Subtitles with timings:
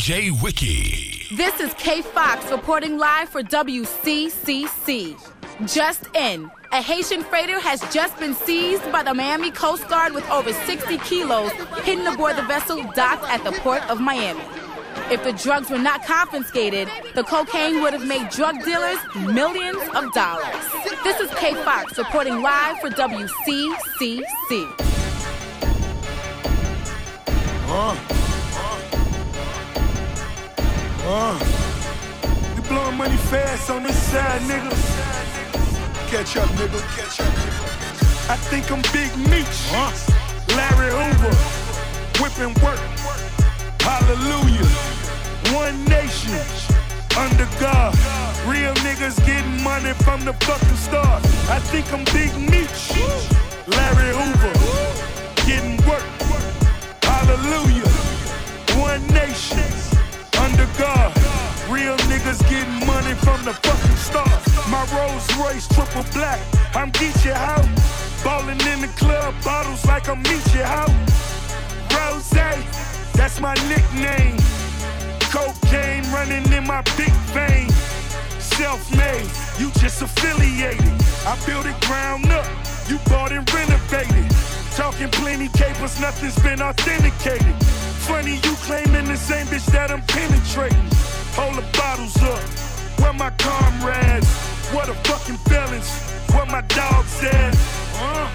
[0.00, 1.26] DJ Wiki.
[1.36, 5.14] This is K Fox reporting live for WCCC.
[5.70, 10.26] Just in, a Haitian freighter has just been seized by the Miami Coast Guard with
[10.30, 11.52] over 60 kilos
[11.82, 14.40] hidden aboard the vessel docked at the port of Miami.
[15.10, 20.10] If the drugs were not confiscated, the cocaine would have made drug dealers millions of
[20.14, 20.64] dollars.
[21.04, 24.24] This is K Fox reporting live for WCCC.
[27.68, 28.19] Uh.
[31.02, 31.38] Uh.
[32.56, 34.70] You blowing money fast on this side, nigga.
[36.10, 36.80] Catch up, nigga.
[36.96, 38.30] Catch up, nigga.
[38.30, 39.72] I think I'm Big Meech.
[39.72, 39.90] Uh.
[40.56, 41.34] Larry Hoover.
[42.20, 42.78] Whipping work.
[43.80, 44.68] Hallelujah.
[45.56, 46.36] One nation.
[47.16, 47.94] Under God.
[48.46, 51.24] Real niggas getting money from the fucking start.
[51.48, 52.92] I think I'm Big Meech.
[53.66, 54.54] Larry Hoover.
[55.46, 56.04] Getting work.
[57.02, 57.88] Hallelujah.
[58.78, 59.79] One nation.
[60.60, 61.16] Under God.
[61.70, 64.28] Real niggas getting money from the fucking start.
[64.68, 66.40] My Rolls Royce triple black.
[66.74, 67.66] I'm Geechee out.
[68.22, 70.90] Ballin' in the club, bottles like I'm Meechee out.
[71.94, 72.30] Rose,
[73.14, 74.36] that's my nickname.
[75.32, 77.70] Cocaine running in my big vein.
[78.38, 80.92] Self-made, you just affiliated.
[81.26, 82.46] I built it ground up,
[82.88, 84.39] you bought and renovated.
[84.76, 87.54] Talking plenty capers, nothing's been authenticated.
[88.06, 90.86] Funny you claiming the same bitch that I'm penetrating.
[91.34, 92.40] Hold the bottles up,
[93.00, 94.30] where my comrades?
[94.72, 95.90] What a fucking feelings,
[96.32, 97.54] what my dog said.
[97.98, 98.30] Uh,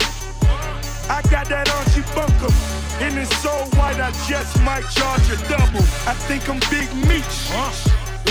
[1.09, 2.51] I got that Archie Bunker,
[2.99, 5.85] and it's so white I just might charge a double.
[6.03, 7.49] I think I'm Big Meech,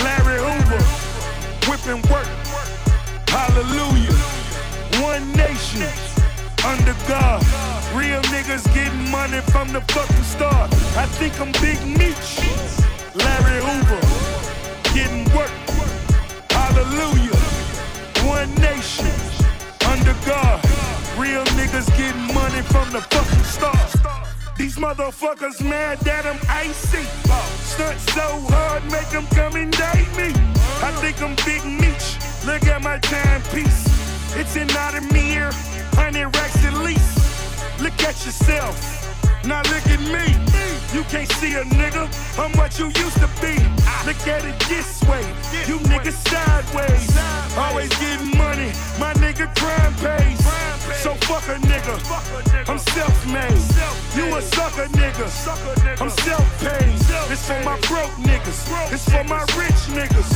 [0.05, 0.83] Larry Hoover,
[1.67, 2.29] whipping work.
[3.27, 4.13] Hallelujah,
[5.01, 6.24] one nation
[6.65, 7.41] under God.
[7.93, 10.73] Real niggas getting money from the fucking start.
[10.97, 12.29] I think I'm Big Meech,
[13.13, 14.01] Larry Hoover,
[14.93, 15.53] getting work.
[16.49, 17.37] Hallelujah,
[18.25, 19.13] one nation
[19.91, 20.59] under God.
[21.17, 23.91] Real niggas getting money from the fucking start.
[24.57, 27.05] These motherfuckers mad that I'm icy.
[27.73, 30.33] Stunt so hard, make them come and date me.
[30.81, 32.17] I think I'm Big Meech.
[32.45, 33.85] Look at my timepiece.
[34.37, 37.81] It's an Audemars, 100 racks at least.
[37.81, 38.75] Look at yourself.
[39.45, 40.25] Now look at me.
[40.93, 42.07] You can't see a nigga.
[42.39, 43.55] I'm what you used to be.
[44.07, 45.23] Look at it this way.
[45.67, 47.11] You niggas sideways.
[47.57, 48.71] Always getting money.
[48.99, 50.39] My nigga crime pays.
[51.03, 51.95] So fuck a nigga.
[52.69, 53.61] I'm self-made.
[54.15, 55.27] You a sucker nigga.
[56.01, 56.95] I'm self-paid.
[57.31, 58.93] It's for my broke niggas.
[58.93, 60.31] It's for my rich niggas.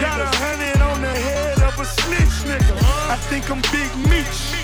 [0.00, 2.74] Got a hundred on the head of a snitch nigga.
[3.10, 4.63] I think I'm Big Meech.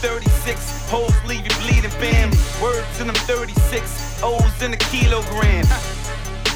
[0.00, 2.30] 36 hoes leave you bleeding, bam.
[2.62, 5.66] Words to them 36 O's in a kilogram.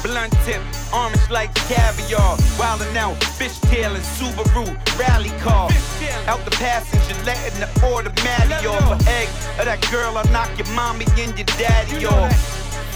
[0.01, 0.61] Blunt tip,
[0.91, 2.37] orange like caviar.
[2.57, 4.65] Wildin' out, fishtail and Subaru
[4.97, 5.69] rally car.
[6.25, 9.05] Out the passenger, letting the automatic off.
[9.05, 9.29] A egg
[9.59, 12.33] of that girl, I'll knock your mommy and your daddy off.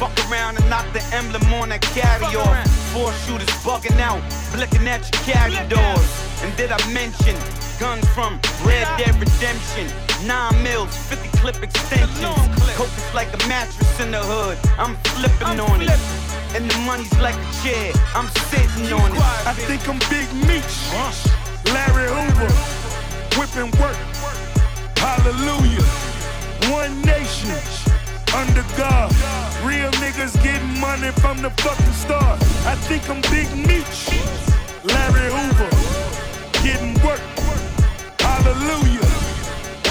[0.01, 2.67] Fuck around and knock the emblem on that carry off.
[2.89, 6.09] Four shooters bugging out, blicking at your carry doors.
[6.41, 7.37] And did I mention
[7.79, 9.87] guns from Red Dead Redemption?
[10.27, 12.19] Nine mils, 50 clip extensions.
[12.75, 14.57] Coke is like a mattress in the hood.
[14.77, 15.89] I'm flipping on it.
[16.55, 17.93] And the money's like a chair.
[18.13, 19.21] I'm sitting on it.
[19.47, 20.75] I think I'm Big Meech.
[21.73, 22.51] Larry Hoover.
[23.39, 23.95] Whipping work.
[24.99, 25.87] Hallelujah.
[26.69, 27.55] One nation.
[28.35, 29.09] Under God.
[29.63, 32.41] Real niggas getting money from the fucking start.
[32.67, 34.11] I think I'm Big Meech.
[34.83, 35.88] Larry Hoover.
[38.59, 39.07] Hallelujah.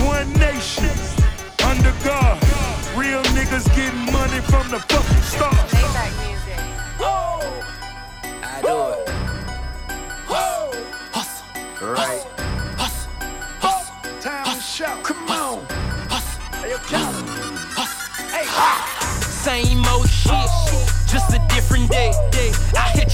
[0.04, 0.90] One nation.
[1.64, 2.36] Under God.
[2.94, 5.54] Real niggas getting money from the fucking start.
[8.42, 9.08] I do it.
[11.80, 12.24] Right.
[14.20, 15.02] Time to shout.
[15.02, 15.66] Come on.
[19.22, 20.50] Same old shit,
[21.08, 22.12] just a different day.
[22.30, 22.52] day.
[22.76, 23.06] Out here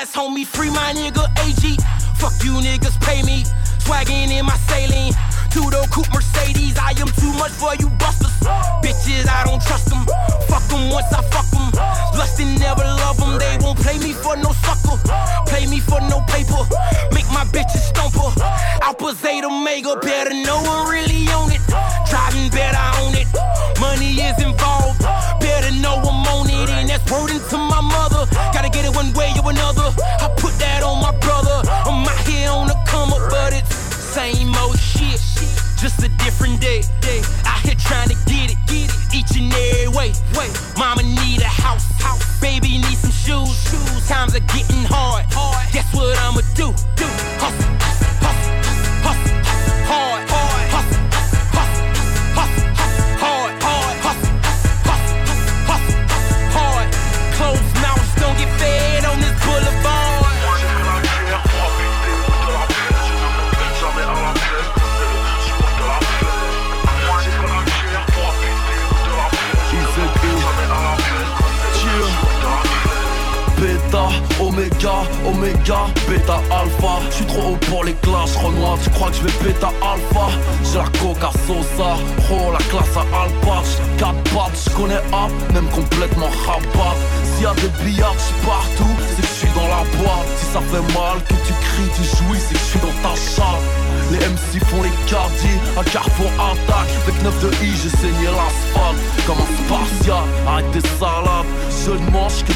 [0.00, 0.46] ass, homie.
[0.46, 1.76] Free my nigga AG.
[2.18, 3.44] Fuck you niggas, pay me.
[3.84, 4.56] Swaggin' in my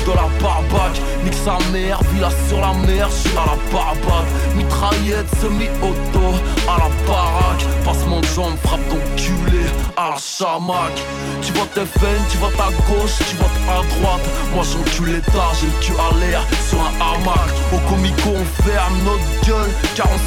[0.07, 4.27] dans la barbac Nique sa mère, villa sur la mer, je suis à la barbac
[4.57, 6.27] Mitraillette, semi-auto,
[6.69, 7.65] à la baraque.
[7.85, 9.65] Passement de jambe, frappe d'enculé,
[9.97, 10.95] à la chamac
[11.43, 14.27] Tu vois tes veines, tu vois ta gauche, tu vois à droite.
[14.55, 17.51] Moi j'encule tard, j'ai le cul à l'air, sur un hamac.
[17.73, 20.23] Au comico on ferme notre gueule, car on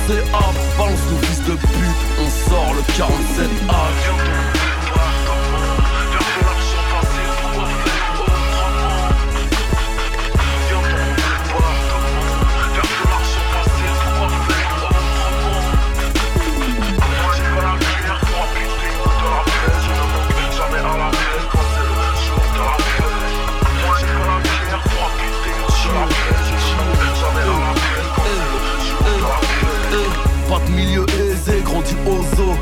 [0.78, 4.65] Balance le fils de pute, on sort le 47 h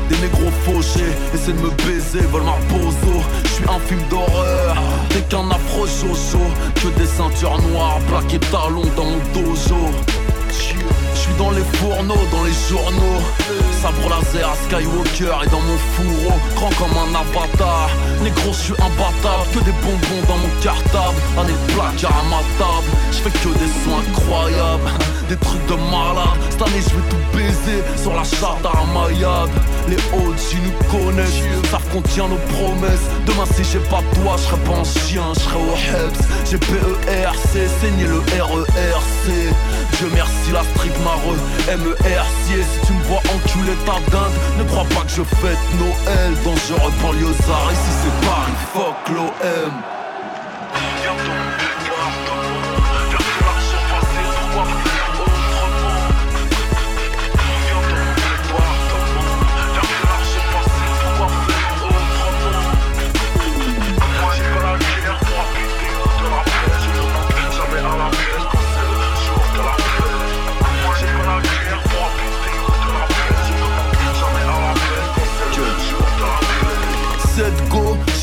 [0.08, 3.22] Des négros fauchés, essaient de me baiser, veulent ma bozo.
[3.44, 4.76] Je un film d'horreur,
[5.10, 6.44] dès qu'un afro jojo.
[6.74, 9.90] Que des ceintures noires, plaquées talons dans mon dojo.
[11.24, 13.22] Suis dans les fourneaux, dans les journaux.
[13.80, 17.88] Sabre laser à Skywalker et dans mon fourreau, grand comme un avatar.
[18.22, 21.16] Négro, je suis imbattable, que des bonbons dans mon cartable.
[21.38, 24.90] Un des placard à ma table, je fais que des sons incroyables,
[25.30, 26.36] des trucs de malade.
[26.50, 29.48] Cette année, je vais tout baiser sur la charte à Mayad.
[29.88, 31.40] Les OG nous connaissent,
[31.70, 33.08] savent qu'on tient nos promesses.
[33.26, 36.20] Demain, si j'ai pas toi, je serai pas un chien, je serai au Heps.
[36.50, 39.24] J'ai PERC, saigné le RERC.
[39.96, 40.62] Dieu merci la
[41.14, 45.58] street MERC Si tu me vois enculer ta dinde Ne crois pas que je fête
[45.78, 46.32] Noël.
[46.44, 50.03] Dangereux banlieusard Ici c'est Paris, fuck l'OM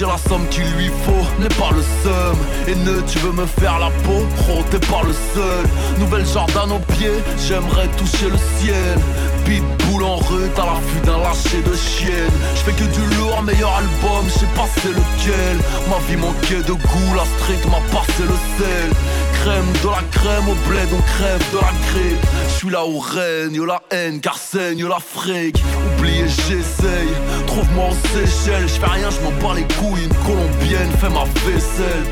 [0.05, 2.37] la somme qu'il lui faut, n'est pas le seum.
[2.67, 5.65] Et ne, tu veux me faire la peau, pro, t'es pas le seul.
[5.99, 7.11] Nouvelle Jordan au pied,
[7.47, 8.97] j'aimerais toucher le ciel.
[9.45, 10.49] Pitbull en rue,
[14.51, 15.57] album, j'sais pas c'est lequel.
[15.89, 18.89] Ma vie manquait de goût, la street m'a passé le sel.
[19.41, 22.25] Crème de la crème au bled, on crève de la grippe.
[22.49, 25.63] J'suis là où règne la haine, car saigne l'Afrique.
[25.97, 27.09] Oubliez, j'essaye,
[27.47, 28.67] trouve-moi aux Seychelles.
[28.67, 32.05] J'fais rien, j'm'en bats les couilles, une colombienne fait ma vaisselle.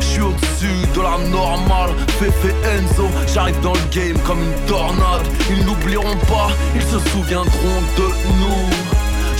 [0.00, 5.26] Je suis au-dessus de la normale, Fefe Enzo, j'arrive dans le game comme une tornade.
[5.48, 8.02] Ils n'oublieront pas, ils se souviendront de
[8.40, 8.71] nous.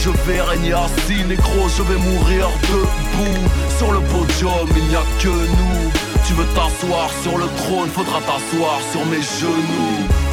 [0.04, 3.48] Je vais régner assis, négro, je vais mourir debout.
[3.78, 5.92] Sur le podium, il n'y a que nous.
[6.26, 10.31] Tu veux t'asseoir sur le trône, faudra t'asseoir sur mes genoux.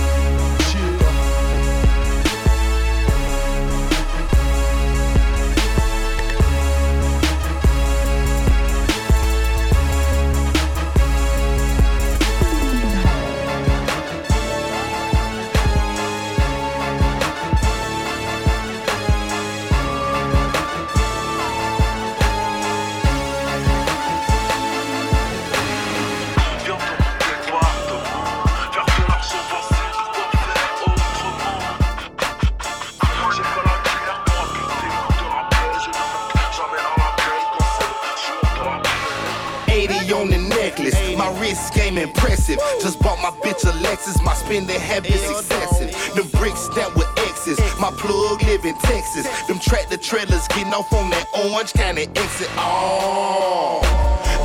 [50.69, 52.49] Getting off on that orange county exit.
[52.55, 53.81] Oh.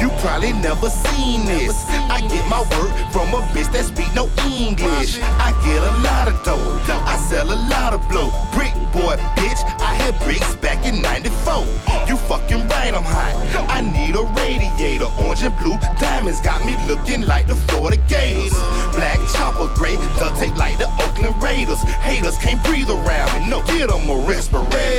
[0.01, 1.85] You probably never seen this.
[2.11, 5.19] I get my work from a bitch that speak no English.
[5.21, 6.81] I get a lot of dough.
[7.07, 8.31] I sell a lot of blow.
[8.53, 9.61] Brick boy, bitch.
[9.81, 11.65] I had bricks back in 94.
[12.09, 13.35] You fucking right, I'm hot.
[13.69, 15.09] I need a radiator.
[15.23, 18.53] Orange and blue diamonds got me looking like the Florida Gators.
[18.97, 21.81] Black chopper gray, duct tape like the Oakland Raiders.
[22.03, 23.49] Haters can't breathe around me.
[23.49, 24.94] No, get them a respirator.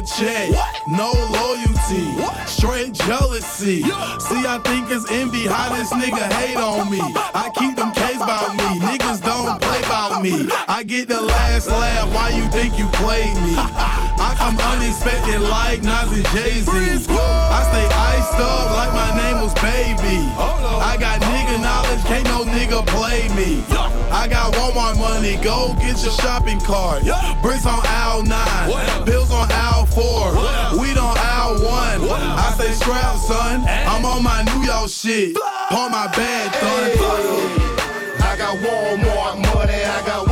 [0.00, 0.50] A check.
[0.50, 0.88] What?
[0.88, 2.12] No loyalty.
[2.20, 2.49] What?
[2.60, 3.80] Straight jealousy.
[3.80, 7.00] See, I think it's envy how this nigga hate on me.
[7.00, 8.76] I keep them K's about me.
[8.84, 10.44] Niggas don't play about me.
[10.68, 12.12] I get the last laugh.
[12.12, 13.56] Why you think you played me?
[13.56, 16.68] I come unexpected like Nas and Jay Z.
[16.68, 20.20] I stay iced up like my name was Baby.
[20.84, 23.64] I got nigga knowledge, can't no nigga play me.
[24.12, 27.04] I got Walmart money, go get your shopping cart.
[27.40, 31.66] Bricks on aisle 9, bills on aisle 4, weed on aisle 1.
[31.66, 35.36] I say strap, son, I'm on my New York shit.
[35.70, 36.90] On my bad, son.
[38.22, 40.29] I got Walmart money, I got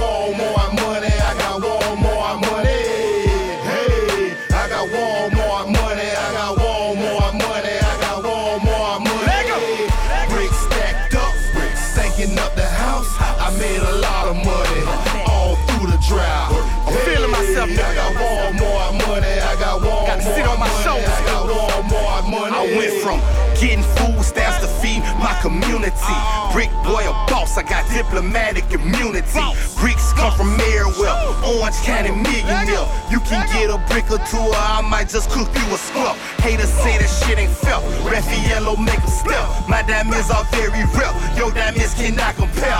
[26.52, 29.40] Brick boy, a boss, I got diplomatic immunity.
[29.80, 32.84] Bricks come from Merriwell, Orange County millionaire.
[33.10, 36.14] You can get a brick or two, or I might just cook you a squirrel.
[36.44, 37.84] Haters say that shit ain't felt.
[38.04, 39.48] Raffaello make a step.
[39.68, 41.14] My diamonds are very real.
[41.36, 42.76] Yo, diamonds cannot compare.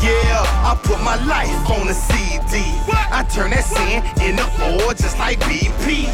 [0.00, 2.62] Yeah, I put my life on the CD.
[3.10, 6.06] I turn that sand into oil just like BP.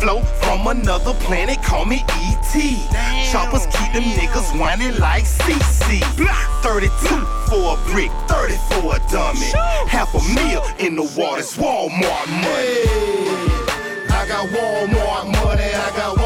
[0.00, 2.54] Flow from another planet, call me ET.
[3.32, 6.04] Choppers keep them niggas whining like CC seed.
[6.62, 6.90] 32
[7.48, 9.50] for a brick, 34 a dummy.
[9.86, 12.86] Half a meal in the water's Walmart money.
[12.86, 16.16] Hey, I got Walmart money, I got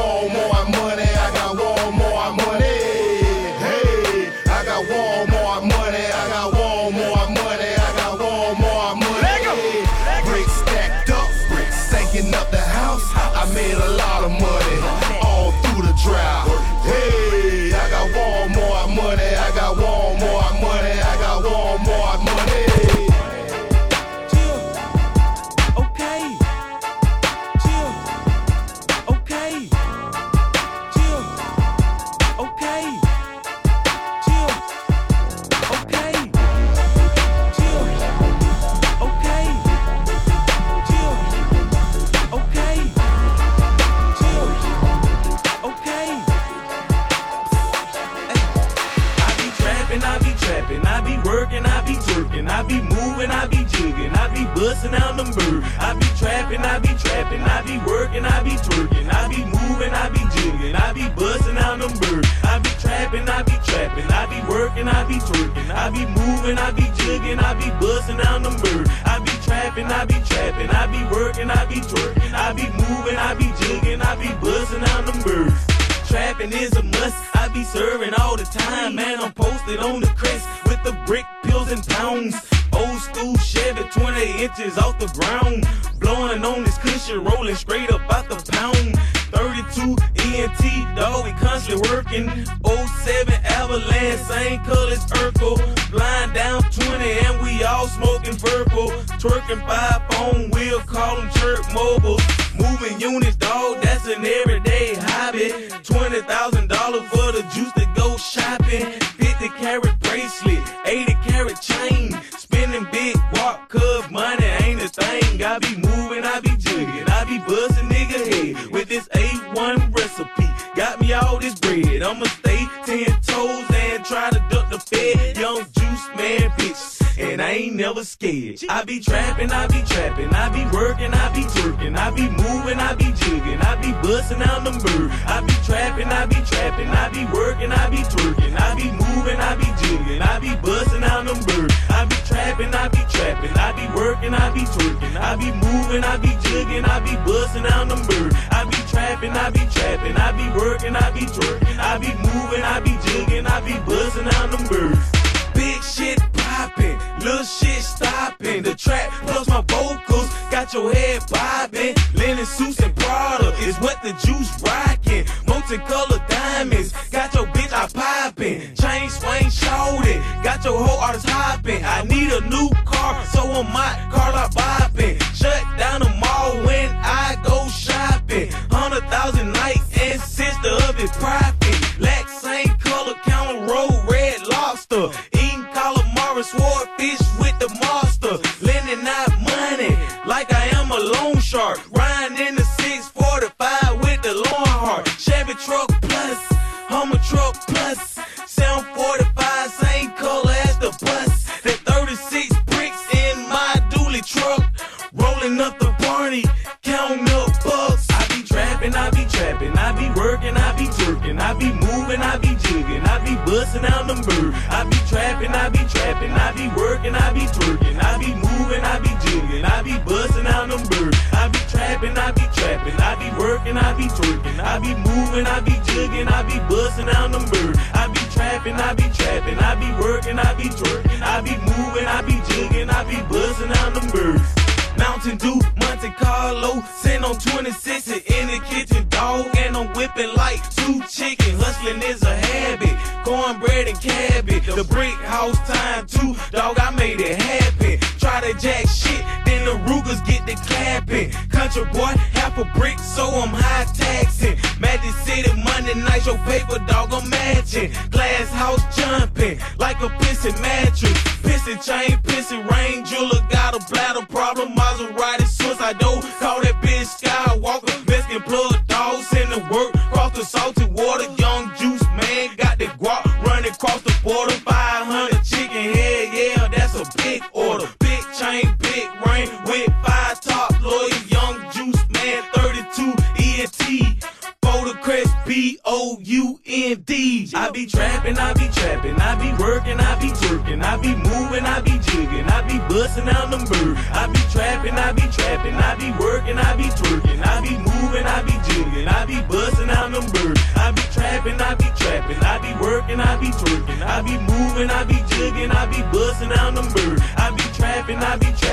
[171.16, 171.82] I.
[171.84, 173.72] I need a new car, so I'm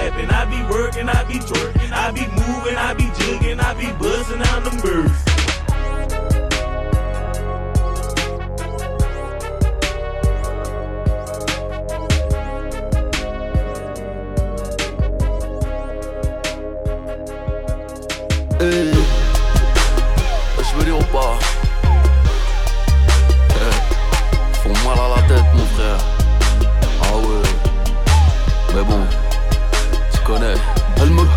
[0.06, 3.92] Trapping, I be working, I be twerking, I be moving, I be jigging, I be
[3.98, 5.25] busting out them birds.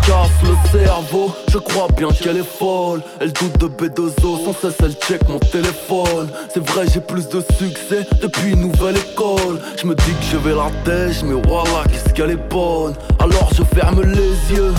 [0.09, 3.01] Casse le cerveau, je crois bien qu'elle est folle.
[3.21, 6.29] Elle doute de B2O, sans cesse elle check mon téléphone.
[6.51, 9.59] C'est vrai j'ai plus de succès depuis nouvelle école.
[9.79, 10.69] Je me dis que je vais la
[11.23, 12.95] mais voilà qu'est-ce qu'elle est bonne.
[13.19, 14.73] Alors je ferme les yeux.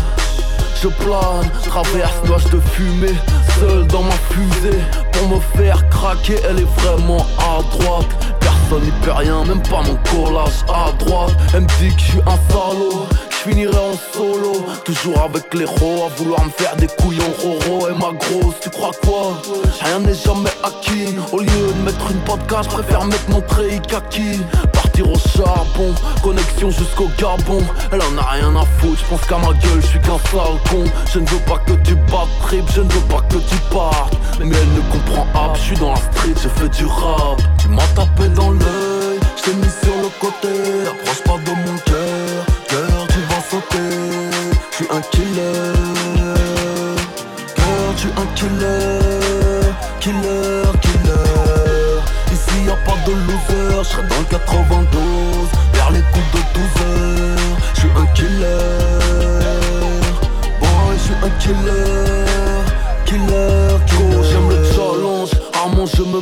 [0.83, 3.15] Je plane, traverse nuage de fumée,
[3.61, 4.81] seul dans ma fusée.
[5.13, 8.09] Pour me faire craquer, elle est vraiment à droite.
[8.41, 11.37] Personne n'y peut rien, même pas mon collage à droite.
[11.55, 13.07] Elle me dit que je suis un salaud,
[13.41, 14.65] je finirai en solo.
[14.85, 17.89] Toujours avec les ros, à vouloir me faire des couillons roro.
[17.89, 19.41] Et ma grosse, tu crois quoi?
[19.83, 21.15] Rien n'est jamais acquis.
[21.33, 24.41] Au lieu de mettre une podcast, je préfère mettre mon treillis kaki.
[24.73, 27.63] Partir au charbon, connexion jusqu'au Gabon.
[27.93, 30.59] Elle en a rien à foutre, je pense qu'à ma gueule, je suis qu'un sale
[30.71, 30.85] con.
[31.13, 34.17] Je ne veux pas que tu battes trip, je ne veux pas que tu partes.
[34.41, 37.41] Mais elle ne comprend pas, je suis dans la street, je fais du rap.
[37.59, 40.49] Tu m'as tapé dans l'œil, je t'ai mis sur le côté.
[40.87, 42.00] Approche pas de mon cœur,
[43.61, 45.73] Je suis un killer,
[47.57, 52.01] cœur, tu es un killer, killer, killer.
[52.33, 56.65] Ici y a pas de loser, je dans le 92, vers les coups de 12
[56.87, 57.57] heures.
[57.75, 58.47] Je suis un killer,
[60.59, 61.85] boy, je suis un killer,
[63.05, 64.23] killer, killer.
[64.31, 66.21] J'aime le challenge, rarement je me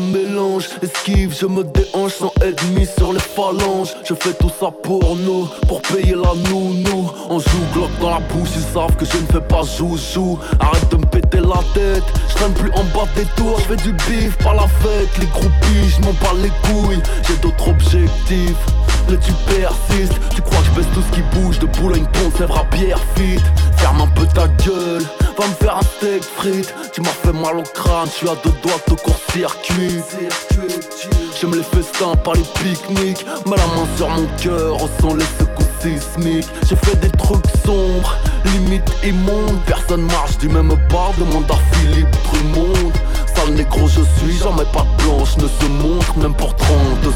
[0.82, 3.94] esquive, je me déhanche sans ennemi sur les phalanges.
[4.04, 7.10] Je fais tout ça pour nous, pour payer la nounou.
[7.30, 10.38] On joue Glock dans la bouche, ils savent que je ne fais pas joujou.
[10.60, 13.82] Arrête de me péter la tête, je traîne plus en bas des tours, je fais
[13.82, 15.18] du bif, pas la fête.
[15.20, 18.66] Les groupies, je m'en bats les couilles, j'ai d'autres objectifs.
[19.08, 22.30] Mais tu persistes, tu crois que je baisse tout ce qui bouge De Boulogne, Pont,
[22.36, 23.40] Sèvres à Pierre fit
[23.76, 25.02] Ferme un peu ta gueule,
[25.38, 26.74] va me faire un steak frites.
[26.92, 30.02] Tu m'as fait mal au crâne, je suis à deux doigts de court-circuit.
[31.40, 33.24] J'aime les festins, pas les pique-niques.
[33.46, 36.48] Mets la main sur mon cœur, ressens les secousses sismiques.
[36.68, 38.16] J'ai fait des trucs sombres,
[38.46, 39.60] limite immondes.
[39.64, 42.92] Personne marche du même pas, demande à Philippe Drummond
[43.38, 45.36] Sale négro je suis, jamais pas blanche.
[45.36, 46.68] Ne se montre Même pour 30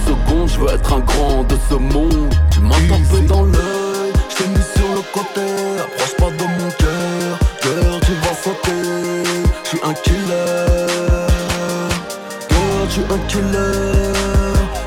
[0.06, 2.32] secondes, je veux être un grand de ce monde.
[2.50, 5.46] Tu m'as tapé dans l'œil, je t'ai mis sur le côté.
[5.80, 8.82] Approche pas de mon cœur, cœur tu vas sauter.
[9.64, 11.26] Je suis un killer,
[12.48, 14.12] cœur tu es un killer,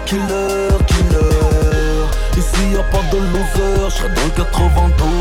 [0.06, 2.38] killer, killer.
[2.38, 5.15] Ici y a pas de loser, je serai dans le 92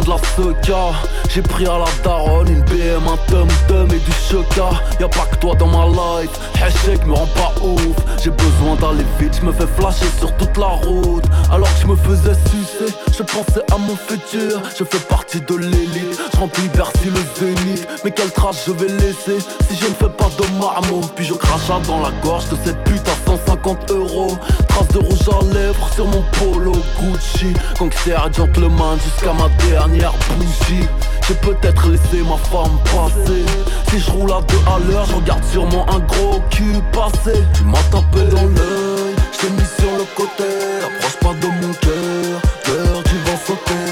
[0.00, 4.70] de la Soca J'ai pris à la daronne une BM, un tum-tum et du choca
[5.00, 6.30] Y'a pas que toi dans ma life,
[6.62, 7.96] hashtag me rend pas ouf.
[8.22, 11.24] J'ai besoin d'aller vite, je me fais flasher sur toute la route.
[11.50, 14.62] Alors que me faisais sucer, je pensais à mon futur.
[14.78, 17.88] Je fais partie de l'élite, je remplis Bercy le zénith.
[18.04, 21.00] Mais quelle trace je vais laisser si je ne fais pas de marmot?
[21.16, 24.38] Puis je cracha dans la gorge de cette pute à 150 euros.
[24.68, 27.52] Trace de rouge à lèvres sur mon polo Gucci.
[27.76, 30.86] Gangster gentleman jusqu'à ma dernière bougie.
[31.26, 33.44] J'ai peut-être laissé ma femme passer.
[33.88, 37.64] Si je roule à deux à l'heure, je regarde sûrement un gros cul passer Tu
[37.64, 40.44] m'as tapé dans l'œil, je t'ai mis sur le côté.
[40.84, 43.86] Approche pas de mon cœur, cœur tu vas sauter.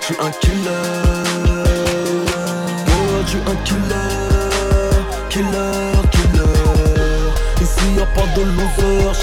[0.00, 0.68] Je suis un killer.
[2.86, 4.98] Ouais, je suis un killer,
[5.30, 7.62] killer, killer.
[7.62, 9.14] Ici y a pas de loser,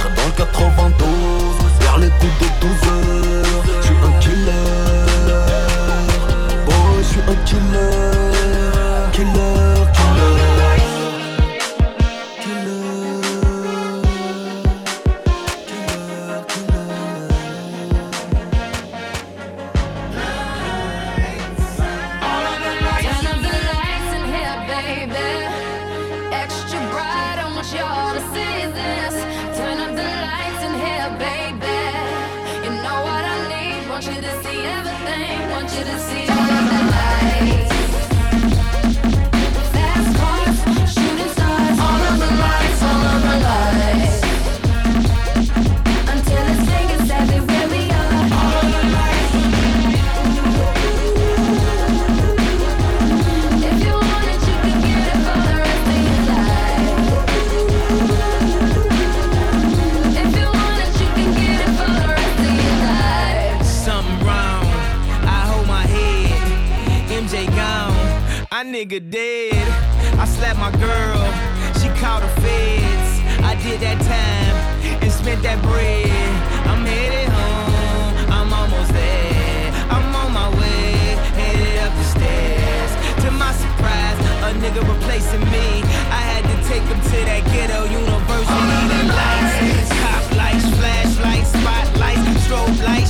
[26.46, 27.38] extra bright.
[27.44, 29.16] I want y'all to see this.
[29.58, 31.82] Turn up the lights in here, baby.
[32.66, 33.90] You know what I need.
[33.90, 35.38] Want you to see everything.
[35.54, 36.45] Want you to see.
[68.96, 70.20] nigga dead.
[70.20, 71.20] I slapped my girl,
[71.80, 73.44] she called the feds.
[73.44, 74.56] I did that time
[75.02, 76.10] and spent that bread.
[76.68, 79.72] I'm headed home, I'm almost there.
[79.90, 80.96] I'm on my way,
[81.36, 82.92] headed up the stairs.
[83.24, 85.84] To my surprise, a nigga replacing me.
[86.12, 88.56] I had to take him to that ghetto university.
[89.20, 93.05] Lights, top lights, flashlights, spotlights, strobe lights.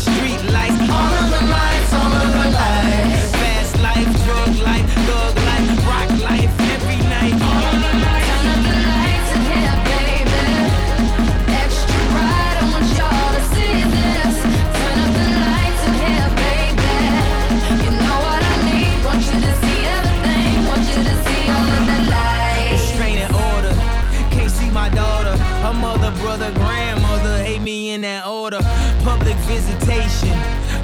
[29.45, 30.33] visitation.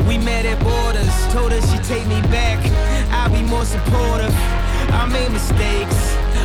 [0.07, 2.59] We met at borders, told her she'd take me back.
[3.11, 4.33] I'll be more supportive.
[4.93, 5.97] I made mistakes,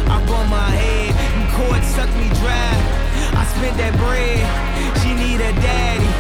[0.09, 2.73] I bumped my head, and court sucked me dry.
[3.37, 4.45] I spent that bread,
[5.01, 6.11] she need a daddy.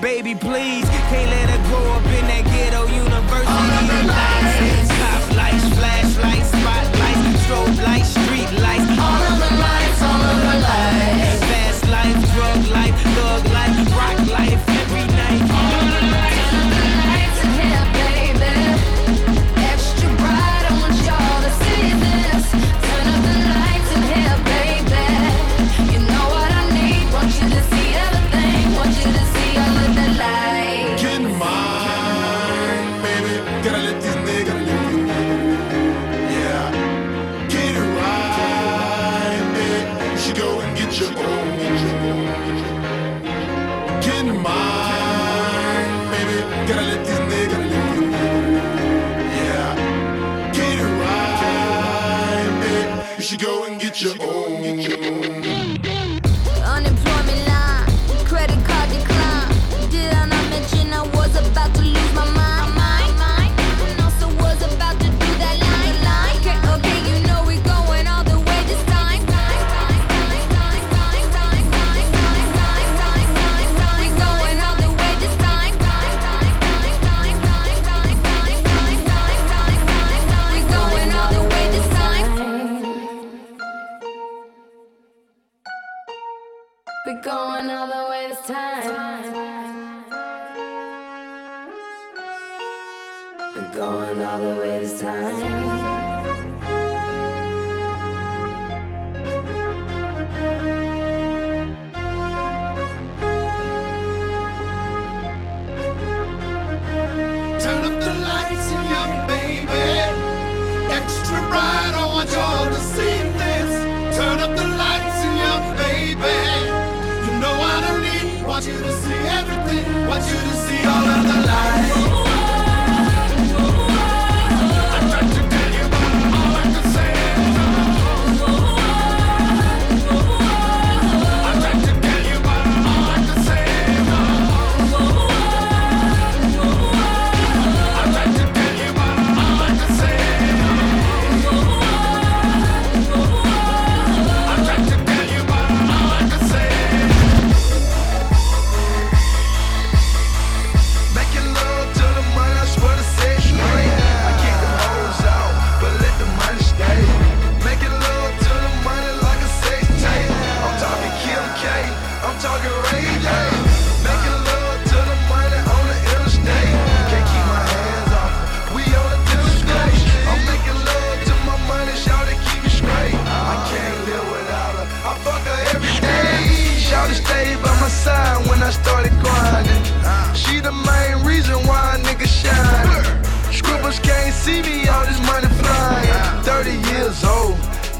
[0.00, 3.50] Baby, please, can't let her grow up in that ghetto university.
[3.50, 8.17] All the lights, top lights, flashlights, spotlights, strobe lights.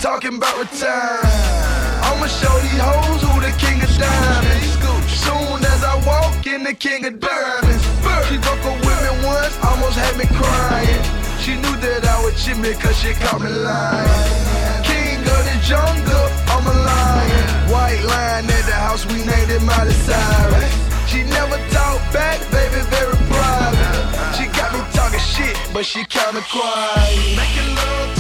[0.09, 1.21] Talking about retire.
[2.09, 4.73] I'ma show these hoes who the king of diamonds.
[5.21, 7.85] Soon as I walk in, the king of diamonds.
[8.25, 11.03] She broke with me once, almost had me crying.
[11.45, 14.33] She knew that I would cheat me cause she caught me lying.
[14.89, 17.45] King of the jungle, I'm a lion.
[17.69, 20.73] White lion at the house, we named it Miley Cyrus.
[21.05, 24.09] She never talk back, baby, very private.
[24.41, 27.37] She got me talking shit, but she kinda quiet.
[27.37, 28.18] Making love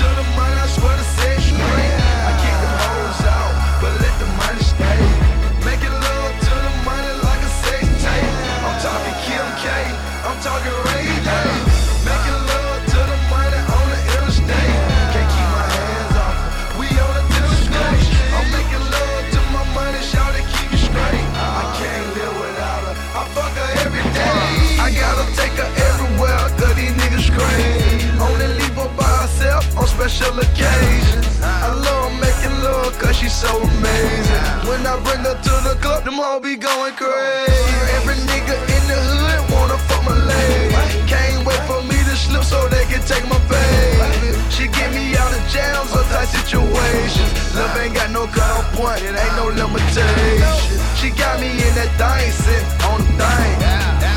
[30.08, 31.28] special occasions.
[31.44, 34.42] I love making love, cause she's so amazing.
[34.64, 37.76] When I bring her to the club, them all be going crazy.
[38.00, 40.72] Every nigga in the hood wanna fuck my lady.
[41.04, 44.32] Can't wait for me to slip so they can take my baby.
[44.48, 47.30] She get me out of jams or tight situations.
[47.54, 50.56] Love ain't got no cut off point, it ain't no limitation.
[50.96, 53.56] She got me in that thing, sitting on the thing.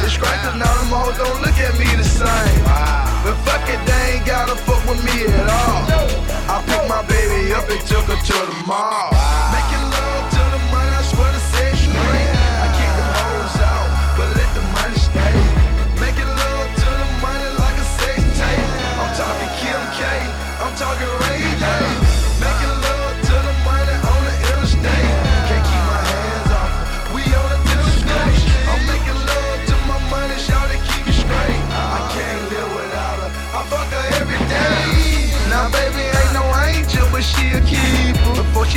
[0.07, 3.10] It's cause now them hoes don't look at me the same.
[3.23, 5.85] But fuck it, they ain't gotta fuck with me at all.
[6.49, 9.60] I picked my baby up and took her to the mall.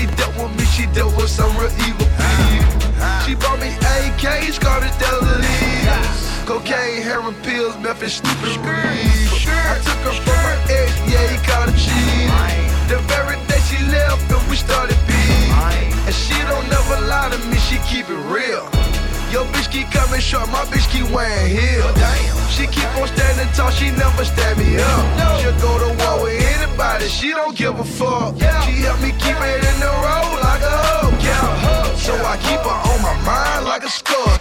[0.04, 2.92] She dealt with me, she dealt with some real evil people.
[3.24, 6.44] She bought me AKs, garbage leaders.
[6.44, 9.48] Cocaine, heroin pills, Memphis, stupid weed.
[9.48, 12.28] I took her from her ex, yeah, he caught a cheat.
[12.88, 16.04] The very day she left, and we started beef.
[16.06, 18.83] And she don't never lie to me, she keep it real.
[19.34, 21.98] Yo, bitch keep coming short, my bitch keep wearing heels.
[22.54, 25.40] She keep on standing tall, she never stand me up.
[25.40, 28.38] She'll go to war with anybody, she don't give a fuck.
[28.38, 28.60] Yeah.
[28.60, 31.96] She help me keep it in the road like a hubcap.
[31.96, 34.33] So I keep her on my mind like a skull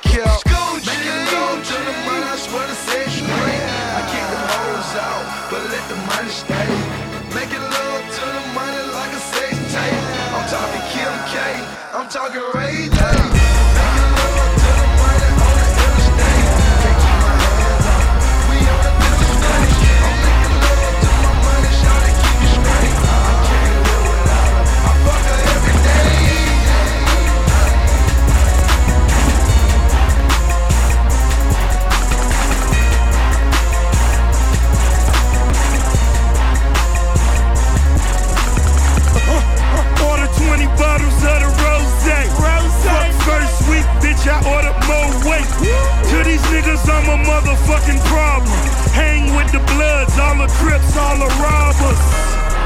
[45.64, 48.52] To these niggas, I'm a motherfucking problem.
[48.92, 52.00] Hang with the bloods, all the crips, all the robbers.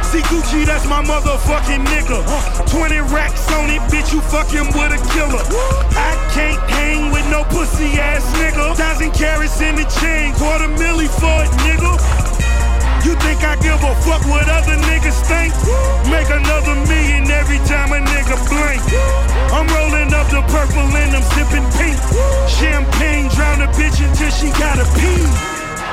[0.08, 2.26] See Gucci, that's my motherfucking nigga.
[2.72, 5.44] 20 racks on it, bitch, you fucking with a killer.
[5.94, 8.76] I can't hang with no pussy ass nigga.
[8.76, 12.27] Thousand carats in the chain, quarter milli for it, nigga.
[13.08, 15.56] You think I give a fuck what other niggas think?
[16.12, 18.84] Make another million every time a nigga blink.
[19.56, 21.96] I'm rolling up the purple and I'm sipping pink.
[22.52, 25.24] Champagne drown a bitch until she gotta pee.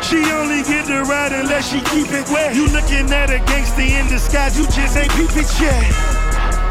[0.03, 2.57] She only get to ride unless she keep it wet.
[2.57, 5.87] You looking at a gangster in disguise, you just ain't peep it yet.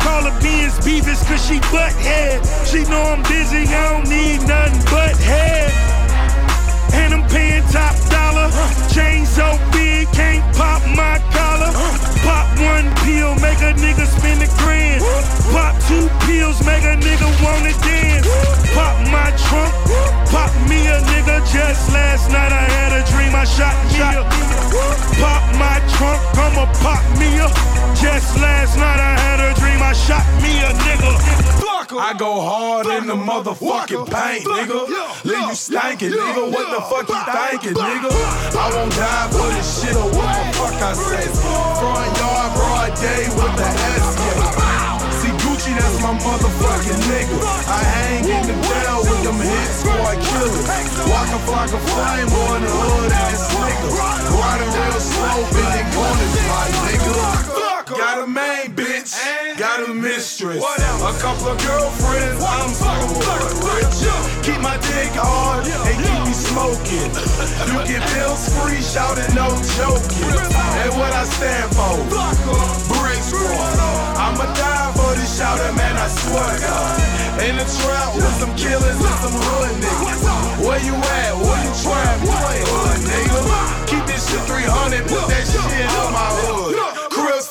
[0.03, 2.43] Call her Benz Beavis cause she butt head.
[2.67, 5.92] She know I'm busy, I don't need nothing but head.
[6.93, 8.49] And I'm paying top dollar.
[8.93, 11.71] Chain so big, can't pop my collar.
[12.21, 15.01] Pop one pill, make a nigga spend a grand.
[15.51, 18.27] Pop two pills, make a nigga wanna dance.
[18.73, 19.73] Pop my trunk,
[20.29, 21.41] pop me a nigga.
[21.51, 23.75] Just last night I had a dream I shot
[24.13, 24.23] Mia.
[25.19, 27.47] Pop my trunk, I'ma pop me a.
[27.95, 29.22] Just last night I
[29.93, 31.13] I shot me a nigga.
[32.01, 34.89] I go hard in the motherfucking paint, nigga.
[35.21, 36.49] Leave you stankin', nigga.
[36.49, 38.09] What the fuck you thinking, nigga?
[38.57, 41.29] I won't die for this shit or what the fuck I say.
[41.37, 43.69] Front yard, broad day with the
[44.01, 44.25] SK.
[45.21, 47.37] See Gucci, that's my motherfucking nigga.
[47.69, 50.57] I hang in the bell with them hit squad killers.
[51.05, 53.93] Waka Flocka Flame on the hood ass nigga.
[54.41, 57.42] Riding real slow, bending corners, my nigga.
[58.03, 59.15] Got a main bitch,
[59.55, 62.43] got a mistress, a couple of girlfriends.
[62.43, 62.91] I'm so
[63.63, 64.03] rich.
[64.43, 67.07] Keep my dick hard and keep me smoking.
[67.71, 69.47] You get bills free, shouting no
[69.79, 70.35] joking.
[70.83, 71.95] And what I stand for,
[72.91, 73.79] brick squad.
[74.19, 75.95] I'ma die for this shouting, man.
[75.95, 76.99] I swear to God.
[77.39, 80.59] In the trap with some killers and some hood niggas.
[80.59, 81.39] Where you at?
[81.39, 82.19] Where you trap?
[82.19, 83.39] You ain't hood, nigga.
[83.87, 87.02] Keep this shit 300, put that shit in my hood.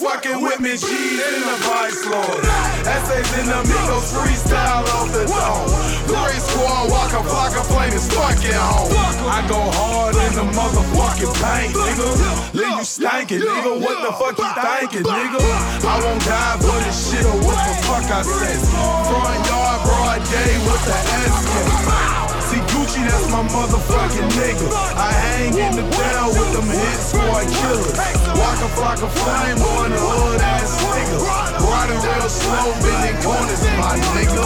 [0.02, 2.42] Fucking with me, G's in the vice lord.
[2.90, 5.70] Essays in the Migos freestyle off the dome.
[6.10, 8.90] Great squad, Waka Flocka Flame is fucking home.
[9.30, 12.52] I go hard in the motherfucking paint, nigga.
[12.52, 13.80] Leave you stankin', nigga.
[13.80, 15.38] What the fuck you thinkin', nigga?
[15.86, 18.58] I won't die for this shit or what the fuck I said.
[19.06, 20.98] Front yard, broad day with the
[21.30, 22.31] SK.
[22.52, 24.68] See Gucci, that's my motherfucking nigga.
[24.92, 27.96] I hang in the bell with them hit squad killers.
[28.36, 31.16] Waka Flocka Flame on the hood ass nigga.
[31.64, 34.44] Riding real slow, bending corners, my nigga.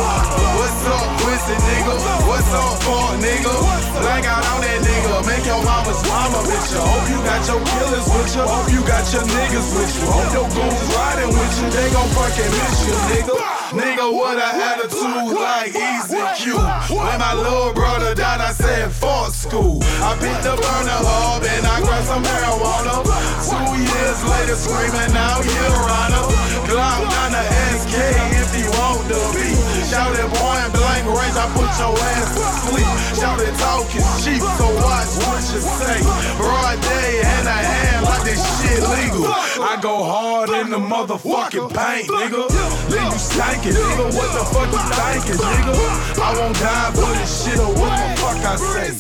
[0.55, 1.95] What's up, Quincy nigga?
[2.31, 3.51] What's up, Fort nigga?
[3.99, 5.27] Black out on that nigga.
[5.27, 6.79] Make your mama's mama with you.
[6.79, 8.45] Hope you got your killers with you.
[8.47, 10.07] Hope you got your niggas with you.
[10.07, 11.69] Hope your goons riding with you.
[11.75, 13.56] They gon' fucking miss you, nigga.
[13.75, 16.55] Nigga, what a attitude like Easy Q.
[16.55, 19.83] When my little brother died, I said, fuck school.
[20.07, 23.03] I picked up on the hub and I grabbed some marijuana.
[23.43, 26.25] Two years later, screaming out, you're runner.
[26.71, 27.43] Glock on the
[27.75, 27.95] SK
[28.39, 29.51] if you want to be.
[29.91, 32.91] Shout it point blank range, I put your ass to sleep.
[33.19, 35.99] Shout it talking cheap, so watch what you say.
[36.39, 39.27] Broad day, hand a hand like this shit legal.
[39.63, 42.47] I go hard in the motherfucking paint, nigga.
[42.91, 43.19] Leave you
[43.57, 44.17] stankin', nigga.
[44.17, 46.21] What the fuck you thinking, nigga?
[46.21, 48.91] I won't die for this shit or what the fuck I say.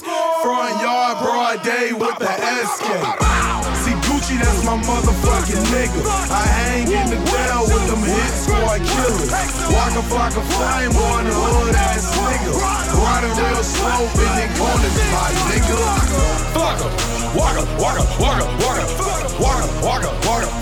[0.43, 2.31] Front yard, broad day with the
[2.65, 2.87] SK.
[3.85, 3.96] See
[4.37, 6.01] That's my motherfucking nigga.
[6.31, 9.31] I hang in the bell with them hit squad killers.
[9.73, 12.53] Waka Flocka Flame on the hood ass nigga.
[12.97, 15.77] Riding real slow, bending corners, my nigga.
[16.53, 17.17] Fuck em.
[17.37, 18.89] Walk em, walk em, walk em, walk em.
[19.41, 20.53] Walk em, walk em, walk em.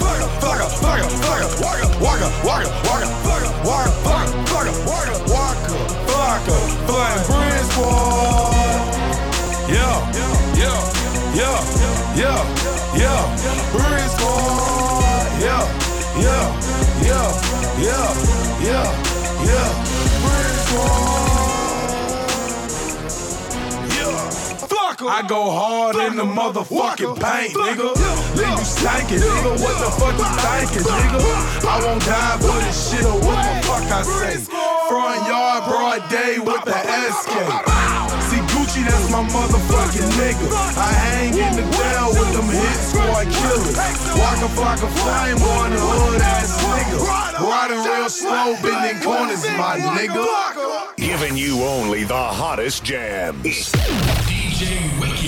[0.43, 1.51] Fuck em, fuck em, fuck em.
[1.63, 3.53] Walk em, walk em, walk em, walk em.
[3.65, 5.19] Walk em, fuck em, fuck em, walk em.
[5.33, 6.75] Walk em, fuck em.
[6.87, 8.85] Flying Bridge Squad.
[9.67, 10.79] Yeah, yeah,
[11.35, 11.59] yeah,
[12.17, 13.37] yeah, yeah.
[14.09, 14.45] Squad.
[15.41, 15.65] Yeah,
[16.21, 16.47] yeah,
[17.03, 17.29] yeah,
[17.79, 18.09] yeah,
[18.61, 18.89] yeah,
[19.45, 19.85] yeah.
[20.65, 21.35] Squad.
[25.07, 27.95] I go hard in the motherfucking paint, nigga.
[28.37, 29.51] Leave you stankin', nigga.
[29.61, 31.21] What the fuck you thinkin', nigga?
[31.67, 34.39] I won't die for this shit or what the fuck I say.
[34.89, 36.73] Front yard, broad day with the
[37.13, 37.74] SK.
[38.85, 40.53] See Gucci, that's my motherfucking nigga.
[40.77, 43.77] I hang in the bell with them hit squad killers.
[44.19, 47.41] Waka Flocka Flame on the hood ass nigga.
[47.41, 50.97] Riding real slow, bending corners, my nigga.
[50.97, 53.43] Giving you only the hottest jams.
[53.43, 55.24] DJ Wiki.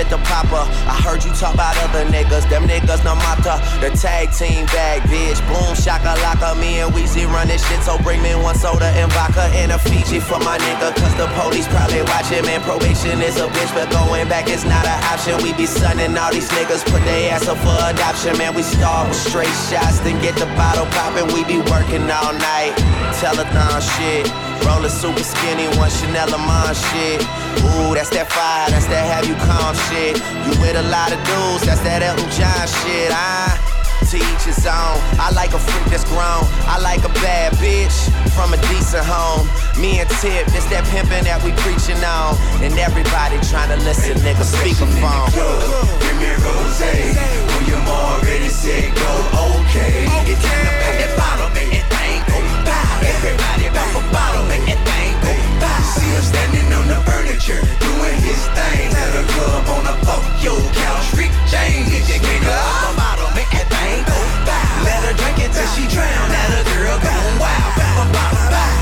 [0.00, 0.64] The to Papa.
[0.88, 3.60] I heard you talk about other niggas, them niggas no matter.
[3.84, 5.36] The tag team bag, bitch.
[5.44, 6.56] Boom, shaka laka.
[6.56, 10.18] Me and Weezy running shit, so bring me one soda and vodka and a Fiji
[10.18, 10.96] for my nigga.
[10.96, 12.64] Cause the police probably watching, man.
[12.64, 15.36] Probation is a bitch, but going back is not an option.
[15.44, 18.54] We be sunning all these niggas, put their ass up for adoption, man.
[18.56, 21.28] We start with straight shots, then get the bottle poppin'.
[21.36, 22.72] We be working all night.
[23.20, 24.24] Telethon shit.
[24.64, 27.20] Rollin' super skinny, one Chanel on shit.
[27.58, 30.16] Ooh, that's that fire, that's that have you calm shit.
[30.46, 33.10] You with a lot of dudes, that's that Elton John shit.
[33.10, 33.70] I
[34.10, 34.98] teach his own.
[35.22, 36.42] I like a freak that's grown.
[36.66, 37.94] I like a bad bitch
[38.34, 39.46] from a decent home.
[39.78, 42.34] Me and Tip, it's that pimping that we preaching on.
[42.58, 45.30] And everybody trying to listen, nigga, speakerphone.
[45.30, 46.82] Give me a rose.
[46.82, 49.12] When you're already said, go
[49.62, 50.10] okay.
[50.10, 50.34] okay.
[50.34, 52.98] It's time to pop that bottle, make that thing go pop.
[53.06, 55.32] Everybody pop a bottle, make it thing go
[55.62, 55.82] pop.
[55.86, 56.79] See, I'm standing on
[57.30, 61.14] temperature, doing his thing at a club on a fuck yo couch.
[61.14, 64.84] Rick James, if you can't go, I'm out make that thing go foul.
[64.84, 66.28] Let her drink it she drown.
[66.28, 67.76] Let her girl go wild.
[67.78, 68.79] Bye, bye, bye.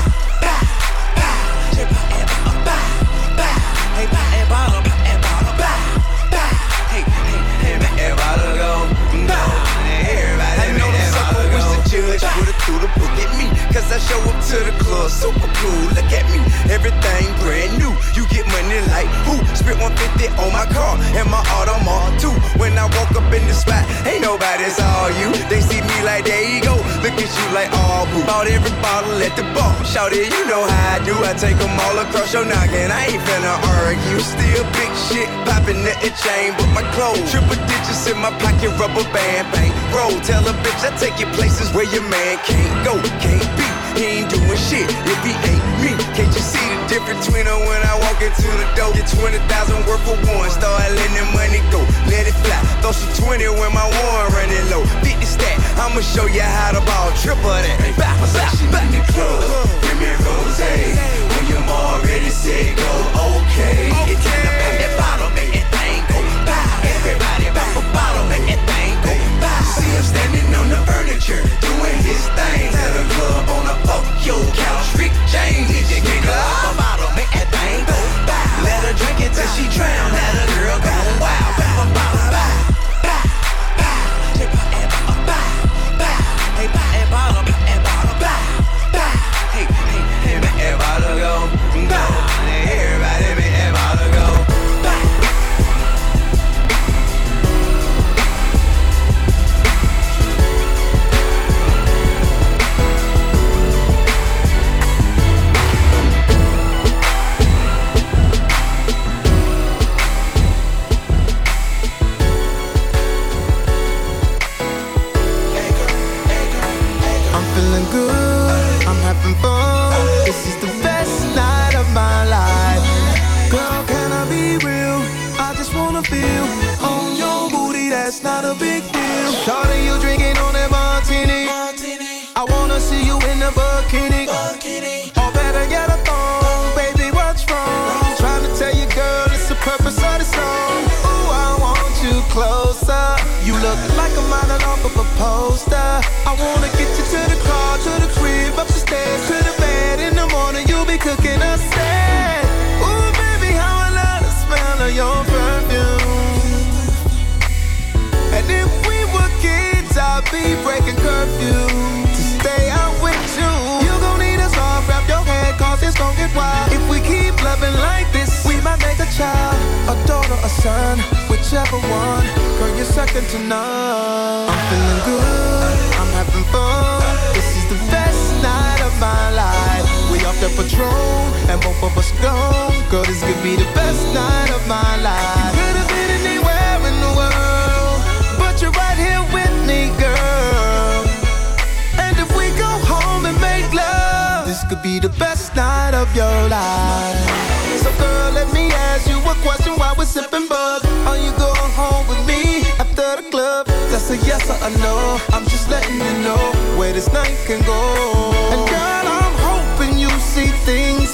[13.89, 15.83] I show up to the club, super cool.
[15.97, 16.37] Look at me,
[16.69, 17.89] everything brand new.
[18.13, 19.41] You get money like who?
[19.57, 22.29] Spit 150 on my car and my Audemars too.
[22.61, 25.33] When I walk up in the spot, ain't nobody saw you.
[25.49, 26.77] They see me like there you go.
[27.01, 28.21] Look at you like all boo.
[28.29, 29.73] Bought every bottle at the bar.
[29.81, 31.17] Shout it, you know how I do.
[31.25, 32.93] I take them all across your noggin.
[32.93, 34.21] I ain't finna argue.
[34.21, 37.25] Still big shit, popping at the chain, but my clothes.
[37.33, 39.73] Triple digits in my pocket, rubber band, bang.
[39.97, 43.78] Roll, tell a bitch I take you places where your man can't go, can't be.
[43.99, 45.91] He ain't doing shit if he ain't me.
[46.15, 48.95] Can't you see the difference between her when I walk into the door?
[48.95, 49.43] Get 20,000
[49.91, 51.83] worth for one, start letting the money go.
[52.07, 54.87] Let it fly, throw some 20 when my one running low.
[55.03, 57.75] 50 stack, I'ma show you how to ball triple that.
[57.99, 58.87] Back, back, back.
[58.87, 60.63] the club, give me rose.
[60.63, 62.87] When you're already said go,
[63.35, 63.91] okay.
[64.15, 65.48] It's in the back, that bottle, make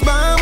[0.04, 0.35] things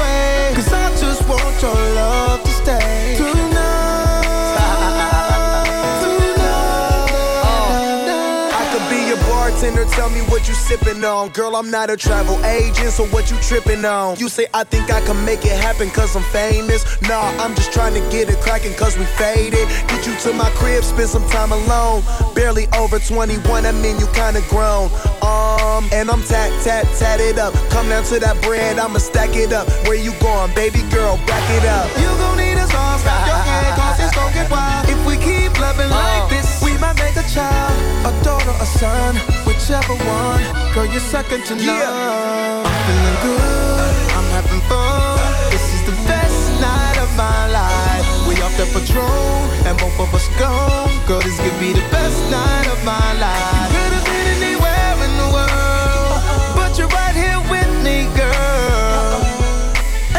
[10.44, 11.30] what you sipping on.
[11.30, 14.18] Girl, I'm not a travel agent, so what you tripping on?
[14.18, 16.84] You say I think I can make it happen cause I'm famous.
[17.04, 19.66] Nah, I'm just trying to get it cracking cause we faded.
[19.88, 22.04] Get you to my crib, spend some time alone.
[22.36, 24.92] Barely over 21, I mean you kinda grown.
[25.24, 27.54] Um, and I'm tat, tat, tatted up.
[27.70, 29.70] Come down to that bread, I'ma stack it up.
[29.88, 31.16] Where you going, baby girl?
[31.26, 31.88] Back it up.
[31.96, 34.90] You gon' need a song, wrap your head, cause it's gon' get wild.
[34.90, 37.72] If we keep loving like this, we might make a child,
[38.04, 39.16] a daughter, a son,
[39.64, 40.44] whichever one.
[40.74, 41.66] Girl, you're second to none.
[41.66, 45.20] I'm feeling good, I'm having fun.
[45.52, 48.06] This is the best night of my life.
[48.28, 50.92] We off the patrol, and both of us gone.
[51.08, 53.72] Girl, this could be the best night of my life.
[53.72, 56.20] Could have been anywhere in the world,
[56.60, 59.24] but you're right here with me, girl.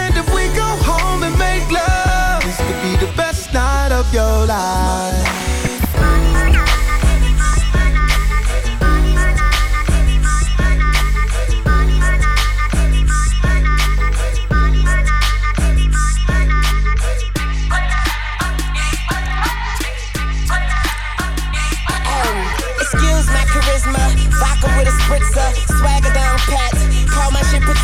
[0.01, 4.09] And if we go home and make love, this could be the best night of
[4.15, 5.24] your life.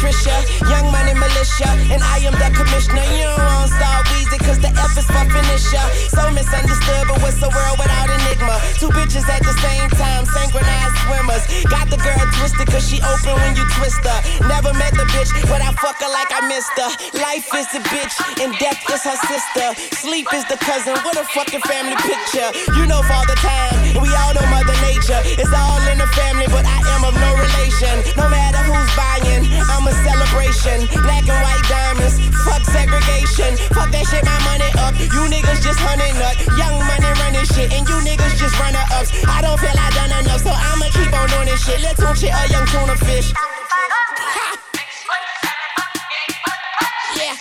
[0.01, 0.32] Patricia,
[0.70, 3.05] young money militia, and I am the commissioner.
[3.12, 5.86] You don't want star Weezy, cause the F is for finisher.
[6.11, 8.59] So misunderstood, but what's the world without enigma?
[8.82, 11.44] Two bitches at the same time, synchronized swimmers.
[11.70, 14.18] Got the girl twisted cause she open when you twist her.
[14.51, 16.90] Never met the bitch, but I fuck her like I missed her.
[17.22, 19.66] Life is the bitch and death is her sister.
[20.03, 22.51] Sleep is the cousin, what a fucking family picture.
[22.74, 25.22] You know Father Time, and we all know Mother Nature.
[25.38, 27.94] It's all in the family, but I am of no relation.
[28.18, 30.90] No matter who's buying, I'm a celebration.
[31.07, 33.55] Black and white diamonds, fuck segregation.
[33.70, 34.95] Fuck that shit, my money up.
[34.99, 36.36] You niggas just hunting nut.
[36.57, 39.11] Young money running shit, and you niggas just runner ups.
[39.26, 41.80] I don't feel I done enough, so I'ma keep on doing this shit.
[41.80, 43.32] Let's shit, a young tuna fish.
[47.16, 47.34] Yeah.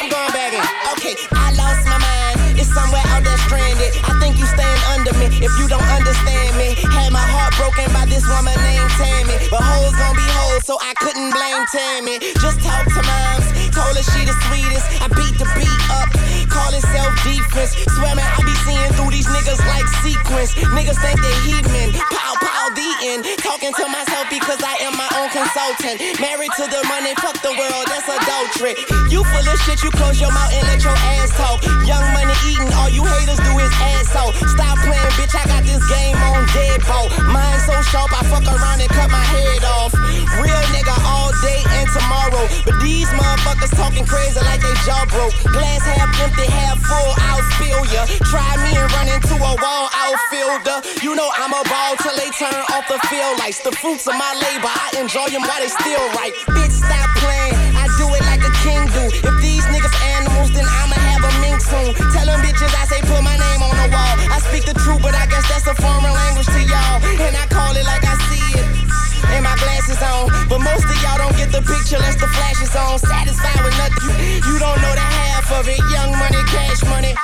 [0.00, 0.64] I'm going back in.
[0.96, 2.58] Okay, I lost my mind.
[2.58, 3.92] It's somewhere out there stranded.
[4.08, 6.74] I think you stand under me if you don't understand me.
[6.88, 9.36] Had my heart broken by this woman named Tammy.
[9.50, 12.18] But hoes gon' be hoes, so I couldn't blame Tammy.
[12.40, 13.45] Just talk to moms.
[13.76, 15.02] Told her she the sweetest.
[15.02, 16.15] I beat the beat up.
[16.76, 17.72] It self defense.
[17.96, 20.52] Swear I be seeing through these niggas like sequence.
[20.76, 21.96] Niggas think they heathen.
[22.12, 23.24] Pow, pow, the end.
[23.40, 26.20] Talking to myself because I am my own consultant.
[26.20, 28.76] Married to the money, fuck the world, that's adultery.
[29.08, 31.64] You full of shit, you close your mouth and let your ass talk.
[31.88, 34.36] Young money eating, all you haters do is ass out.
[34.36, 37.08] Stop playing, bitch, I got this game on deadbolt.
[37.32, 39.96] Mine so sharp, I fuck around and cut my head off.
[40.44, 42.44] Real nigga all day and tomorrow.
[42.68, 45.32] But these motherfuckers talking crazy like they jaw broke.
[45.56, 48.02] Glass half empty, half full, I'll spill ya.
[48.26, 50.82] Try me and run into a wall I'll outfielder.
[51.02, 53.60] You know I'm a ball till they turn off the field lights.
[53.60, 56.34] The fruits of my labor, I enjoy them while they still right.
[56.56, 57.54] Bitch, stop playing.
[57.76, 59.04] I do it like a king do.
[59.10, 61.94] If these niggas animals, then I'ma have a mink soon.
[62.10, 64.14] Tell them bitches I say put my name on the wall.
[64.32, 66.98] I speak the truth, but I guess that's a foreign language to y'all.
[67.04, 68.75] And I call it like I see it.
[69.34, 70.30] And my glasses on.
[70.48, 72.98] But most of y'all don't get the picture unless the flash is on.
[72.98, 74.14] Satisfied with nothing.
[74.46, 75.78] You, don't know the half of it.
[75.90, 77.14] Young money, cash money.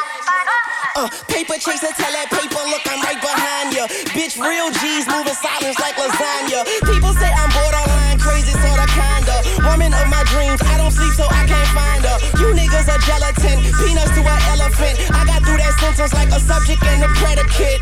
[0.94, 3.88] Uh, paper chaser, tell that paper, look, I'm right behind ya.
[4.12, 6.68] Bitch, real G's moving silence like lasagna.
[6.84, 9.21] People say I'm borderline crazy, sorta kinda.
[9.64, 12.16] Woman of my dreams, I don't sleep so I can't find her.
[12.40, 14.94] You niggas are gelatin, peanuts to an elephant.
[15.12, 17.80] I got through that sentence like a subject and a predicate.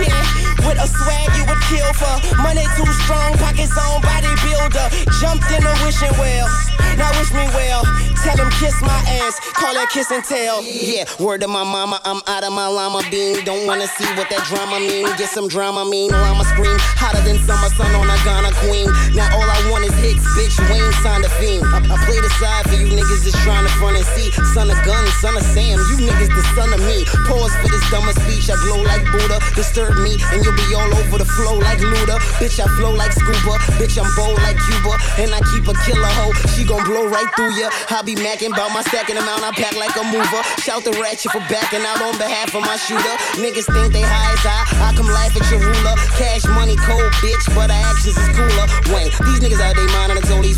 [0.00, 0.24] Yeah,
[0.64, 2.16] with a swag you would kill for.
[2.40, 4.88] Money too strong, pockets on bodybuilder.
[5.20, 6.48] Jumped in a wishing well.
[6.96, 7.84] Now wish me well.
[8.22, 10.62] Tell him kiss my ass, call that kiss and tell.
[10.62, 13.42] Yeah, word to my mama, I'm out of my llama bean.
[13.44, 15.10] Don't wanna see what that drama mean.
[15.18, 18.86] Get some drama mean, I'ma scream hotter than summer sun on a Ghana queen.
[19.18, 20.54] Now all I want is hits, bitch.
[20.70, 21.66] Wayne signed a fiend.
[21.66, 24.30] I, I play the side for you niggas just trying to front and see.
[24.54, 27.02] Son of gun, son of Sam, you niggas the son of me.
[27.26, 28.46] Pause for this dumber speech.
[28.48, 29.42] I glow like Buddha.
[29.58, 32.22] Disturb me, and you'll be all over the flow like Luda.
[32.38, 33.58] Bitch, I flow like scuba.
[33.82, 36.32] Bitch, I'm bold like Cuba, and I keep a killer hoe.
[36.54, 37.68] She gon' blow right through ya.
[37.90, 39.42] I be macking about my stacking amount.
[39.42, 40.42] I pack like a mover.
[40.62, 43.14] Shout the ratchet for backing out on behalf of my shooter.
[43.42, 44.60] Niggas think they high as I.
[44.86, 45.94] I come laugh at your ruler.
[46.14, 48.66] Cash money cold, bitch, but our actions is cooler.
[48.94, 50.12] Wayne, these niggas out they mind,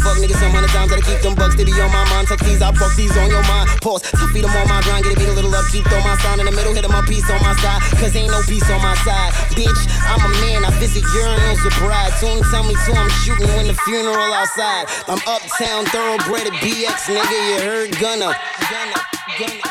[0.05, 1.55] and I told these fuck niggas some hundred times that I keep them bucks.
[1.57, 2.29] They be on my mind.
[2.29, 3.69] Tuck these, I fuck these on your mind.
[3.81, 4.03] Pause.
[4.13, 5.05] To feed them on my grind.
[5.05, 5.65] Get it beat a little up.
[5.73, 6.73] Keep throw my sign in the middle.
[6.73, 7.81] hit Hit 'em my piece on my side.
[7.99, 9.33] Cause ain't no peace on my side.
[9.57, 10.65] Bitch, I'm a man.
[10.65, 12.13] I visit urinals with bride.
[12.21, 14.87] Soon tell me to I'm shooting when the funeral outside.
[15.09, 17.39] I'm uptown thoroughbred at BX, nigga.
[17.49, 18.37] You heard Gunna.
[18.71, 18.99] Gunna.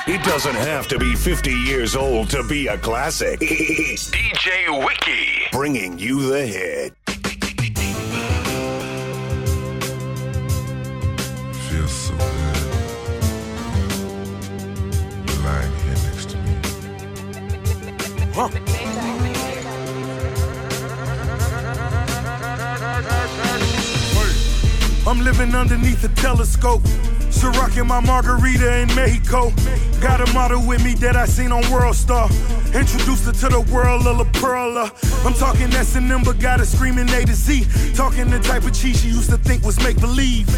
[0.08, 3.38] It doesn't have to be 50 years old to be a classic.
[3.42, 7.03] It's DJ Wiki bringing you the hit.
[18.36, 18.50] Huh?
[25.06, 26.82] I'm living underneath a telescope.
[27.30, 29.52] So rocking my margarita in Mexico.
[30.02, 32.28] Got a model with me that I seen on World Star.
[32.74, 34.92] Introduced her to the world of La Perla.
[35.24, 37.68] I'm talking S&M, but got her screaming A to Z.
[37.94, 40.50] Talking the type of cheese she used to think was make believe.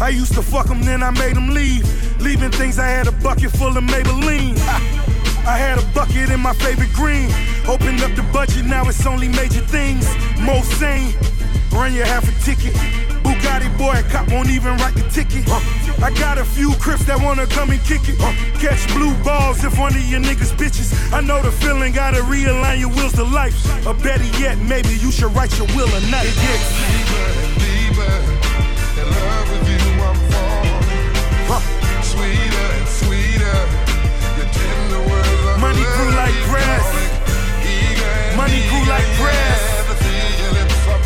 [0.00, 1.84] I used to fuck them, then I made them leave.
[2.22, 5.05] Leaving things I had a bucket full of Maybelline.
[5.46, 7.30] I had a bucket in my favorite green.
[7.68, 10.04] Opened up the budget, now it's only major things.
[10.40, 11.14] Most sane,
[11.70, 12.74] run you half a ticket.
[13.22, 15.46] Bugatti boy, a cop won't even write the ticket.
[16.02, 18.18] I got a few crips that wanna come and kick it.
[18.58, 20.90] Catch blue balls if one of your niggas bitches.
[21.12, 23.54] I know the feeling, gotta realign your wheels to life.
[23.86, 26.26] Or better yet, maybe you should write your will a night.
[26.26, 27.45] It gets
[35.96, 36.86] grew like grass.
[38.36, 39.62] Money grew like grass.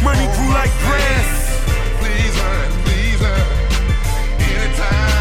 [0.03, 1.29] Money grew like grass.
[2.01, 2.35] Please
[2.85, 3.23] please.
[4.43, 5.21] Anytime.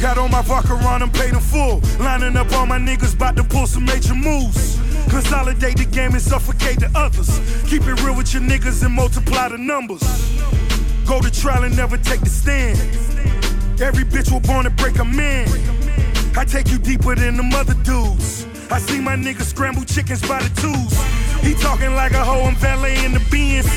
[0.00, 1.82] Got on my vodka on and paid full.
[1.98, 4.78] Lining up all my niggas, about to pull some major moves.
[5.10, 7.40] Consolidate the game and suffocate the others.
[7.68, 10.02] Keep it real with your niggas and multiply the numbers.
[11.06, 12.78] Go to trial and never take the stand.
[13.80, 15.48] Every bitch was born to break a man.
[16.36, 18.46] I take you deeper than the mother dudes.
[18.70, 20.92] I see my niggas scramble chickens by the twos.
[21.42, 23.68] He talking like a hoe, I'm valet in the beans.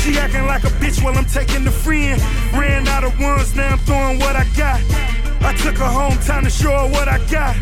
[0.00, 2.20] She acting like a bitch while I'm taking the friend.
[2.52, 4.80] Ran out of ones, now I'm throwing what I got.
[5.42, 7.56] I took her home, time to show her what I got.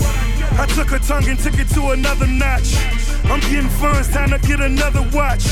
[0.58, 2.76] I took her tongue and took it to another notch.
[3.24, 5.44] I'm getting funds, time to get another watch.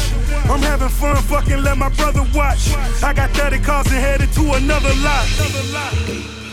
[0.44, 2.72] I'm having fun, fucking let my brother watch.
[3.02, 6.43] I got 30 cars and headed to another lot.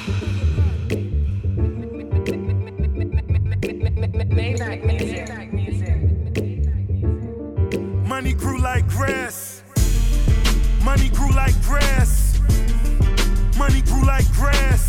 [14.22, 14.80] Like grass.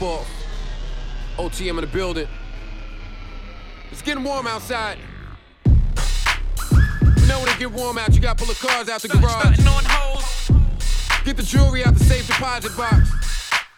[0.00, 0.26] Off.
[1.36, 2.26] OTM in the building.
[3.90, 4.96] It's getting warm outside.
[5.66, 9.58] You know when it get warm out, you gotta pull the cars out the garage.
[11.24, 13.10] Get the jewelry out the safe deposit box.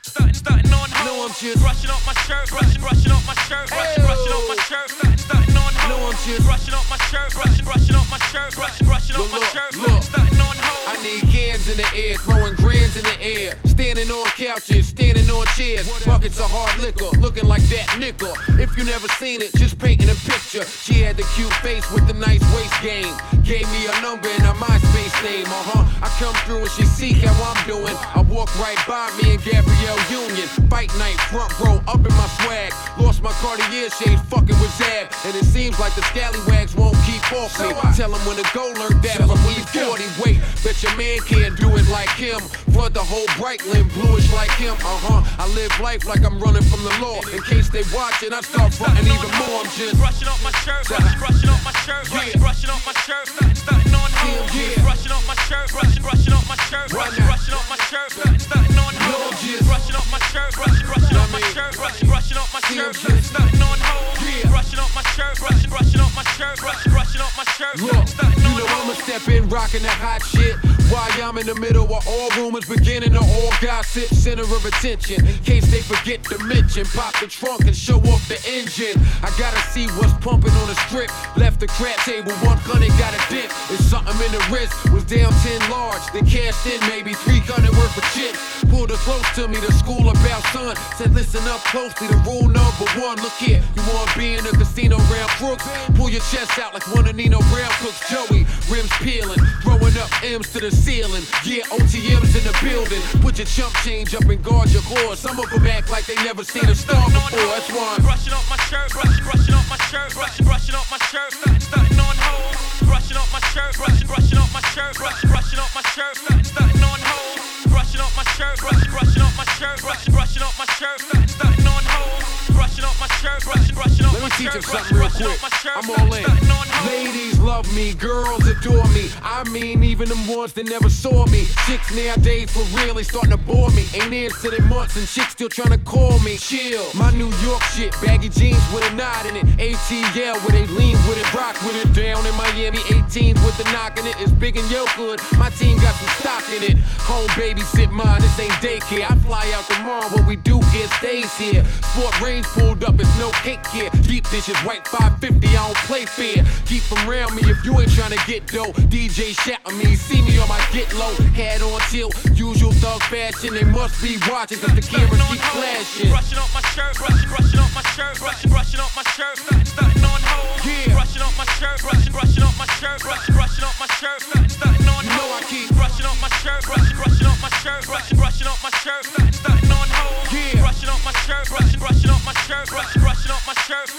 [0.03, 1.19] Starting, starting on hold.
[1.19, 4.49] No, I'm just brushing off my shirt, brushing, brushing off my shirt, brushing, brushing off
[4.49, 4.91] my shirt.
[4.91, 8.87] Starting, starting on I'm just brushing off my shirt, brushing, brushing off my shirt, brushing,
[8.87, 9.77] brushing off my shirt.
[9.77, 10.03] look.
[10.03, 10.53] Starting on.
[10.85, 13.55] I need cans in the air, throwing grands in the air.
[13.65, 15.89] Standing on couches, standing on chairs.
[16.05, 18.35] Buckets of hard liquor, looking like that nickel.
[18.59, 20.65] If you never seen it, just painting a picture.
[20.65, 23.15] She had the cute face with the nice waist game.
[23.43, 25.85] Gave me a number and a MySpace name, uh huh.
[26.03, 27.97] I come through and she see how I'm doing.
[28.15, 30.47] I walk right by me and Gabrielle Union.
[30.69, 32.75] Fight night, front row, up in my swag.
[32.99, 35.15] Lost my Cartier shades, fucking with Zab.
[35.25, 37.71] And it seems like the scallywags won't keep off me.
[37.97, 40.05] Tell them when to go, learn that from E40.
[40.25, 42.41] Wait, bet your man can't do it like him.
[42.73, 44.75] Flood the whole Brightland, bluish like him.
[44.81, 45.21] Uh huh.
[45.39, 47.21] I live life like I'm running from the law.
[47.33, 49.63] In case they watching, I start fronting even more.
[49.63, 52.97] I'm just brushing off my shirt, brushing, brushing off my shirt, brushing, brushing off my
[53.07, 53.29] shirt.
[53.29, 54.49] Starting, starting on hold.
[54.83, 58.11] Brushing off my shirt, brushing, brushing off my shirt, brushing, brushing off my shirt.
[58.11, 59.31] Starting, starting on hold.
[59.69, 62.95] Brushing off my shirt, brushing, brushing off my shirt, brushing, brushing off my shirt.
[62.97, 64.17] Starting, on hold.
[64.51, 67.79] Brushing off my shirt, brushing, brushing off my shirt, brushing, brushing off my shirt.
[67.81, 68.07] Look,
[68.37, 70.57] you know I'ma step in rocking that hot shit.
[70.93, 75.25] While I'm in the middle of all rumors beginning to all gossip, center of attention.
[75.25, 79.01] In case they forget to mention, pop the trunk and show off the engine.
[79.25, 81.09] I gotta see what's pumping on the strip.
[81.37, 83.49] Left the crap table, one gun and got a dip.
[83.73, 86.05] It's something in the wrist, was down 10 large.
[86.13, 88.39] Then cashed in maybe 300 worth of chips.
[88.69, 90.77] Pulled her close to me, the school about son.
[91.01, 93.17] Said listen up closely, the rule number one.
[93.25, 95.99] Look here, you wanna be in a casino round crooks?
[95.99, 98.01] Pull your chest out like one of Nino Brown cooks.
[98.09, 101.23] Joey, rims peeling, throwing up M's to the ceiling.
[101.45, 103.01] Yeah, OTM's in the building.
[103.21, 105.17] Put your chump change up and guard your core.
[105.17, 107.41] Some of them act like they never seen a star before.
[107.53, 110.91] That's why I'm Brushing off my shirt, brushing, brushing off my shirt, brushing, brushing off
[110.91, 111.33] my shirt.
[111.33, 112.89] Starting, starting on hold.
[112.89, 116.17] Brushing off my shirt, brushing, brushing off my shirt, brushing, brushing off my shirt.
[116.17, 117.71] Starting, starting on hold.
[117.71, 121.01] Brushing off my shirt, brushing, brushing off my shirt, brushing, brushing off my shirt.
[121.01, 122.42] Starting on hold.
[122.55, 125.11] Brushing off my shirt, brushing, brushing off Let my me teach shirt, him something real
[125.11, 125.29] quick.
[125.29, 125.77] off my shirt.
[125.77, 126.63] I'm all in.
[126.87, 129.09] Ladies love me, girls adore me.
[129.23, 131.45] I mean, even them ones that never saw me.
[131.67, 133.87] Chicks nowadays for real, they starting to bore me.
[133.95, 136.37] Ain't answered in months and chicks still trying to call me.
[136.39, 136.85] Chill.
[136.95, 139.47] My New York shit, baggy jeans with a knot in it.
[139.59, 141.93] ATL where they lean with it, rock with it.
[141.95, 144.17] Down in Miami, 18 with the knock in it.
[144.19, 145.21] It's big and yo good.
[145.39, 146.79] My team got some stock in it.
[147.07, 149.09] Home babysit mine, this ain't daycare.
[149.09, 151.65] I fly out tomorrow, what we do here stays here.
[151.95, 153.91] Sport range pulled up, it's no cake here.
[154.03, 156.45] Deep dishes, white 550, I don't play fair.
[156.67, 158.73] Keep from around me if you ain't trying to get dough.
[158.93, 161.15] DJ shouting me, see me on my get low.
[161.35, 163.55] Head on tilt, usual thug fashion.
[163.55, 166.11] They must be watching cause the cameras keep flashing.
[166.11, 169.37] Brushing off my shirt, brushing, brushing off my shirt, brushing, brushing off my shirt.
[169.39, 170.61] Starting, starting on hold.
[170.65, 170.95] Yeah.
[170.95, 174.21] Brushing off my shirt, brushing, brushing off my shirt, brushing, brushing off my shirt.
[174.23, 175.33] Starting, starting on hold.
[175.37, 178.73] I keep brushing off my shirt, brushing, brushing off my shirt, brushing, brushing off my
[178.83, 179.05] shirt.
[179.35, 180.33] Starting on hold.
[180.33, 180.61] Yeah.
[180.61, 183.91] Brushing off my shirt, brushing, brushing off my my shirt, brush, brushing off my shirt,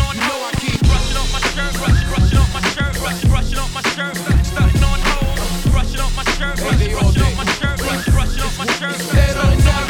[0.00, 0.16] on.
[0.16, 3.74] No, I keep brushing off my shirt, brush, brushing off my shirt, brush, brushing off
[3.74, 5.00] my shirt, starting on.
[5.72, 9.40] Brushing off my shirt, brush, brushing off my shirt, brush, brushing off my shirt, starting
[9.40, 9.86] on.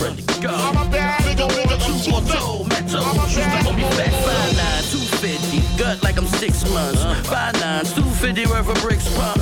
[0.00, 0.81] Ready to go.
[6.42, 7.00] six months.
[7.28, 9.38] Five nines, 250 worth of bricks pump.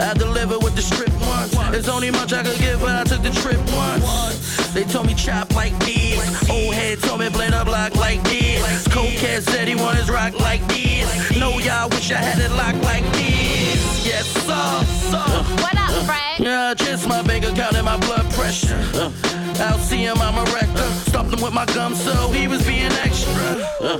[0.00, 1.54] I deliver with the strip once.
[1.70, 4.72] There's only much I could give, but I took the trip once.
[4.72, 6.18] They told me chop like this.
[6.48, 8.88] Old head told me blend up block like this.
[8.88, 11.06] Cokehead said he want his rock like this.
[11.38, 14.06] No, y'all wish I had it locked like this.
[14.06, 15.10] Yes, sir.
[15.10, 15.75] sir.
[16.04, 16.40] What?
[16.40, 18.78] Yeah, just my bank account and my blood pressure.
[18.94, 19.10] Uh,
[19.60, 20.88] I'll see him, I'm a wrecker.
[21.08, 23.32] Stopped him with my gum, so he was being extra.
[23.80, 23.98] Uh,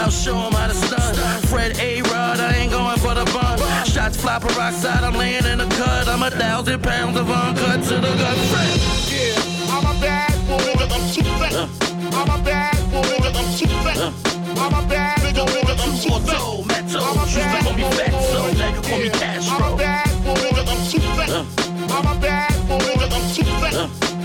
[0.00, 1.14] I'll show him how to stun.
[1.48, 2.02] Fred A.
[2.02, 3.58] Rod, I ain't going for the bun.
[3.86, 6.08] Shots fly peroxide, I'm laying in the cut.
[6.08, 8.36] I'm a thousand pounds of uncut to the gut.
[8.48, 8.80] Fred.
[9.12, 11.54] Yeah, I'm a bad boy, nigga, I'm too fat.
[12.14, 13.98] I'm a bad boy, nigga, I'm too fat.
[14.56, 16.32] I'm a bad nigga, nigga, I'm too fat.
[16.32, 17.02] Metal, metal.
[17.04, 18.58] I'm a Used to bad call me boy, Fatso, nigga.
[18.58, 20.03] now you call me Yeah, Castro.
[20.26, 21.30] I'm a bad boy, nigga, I'm too fat.
[21.92, 23.74] I'm a bad nigga, I'm too fat.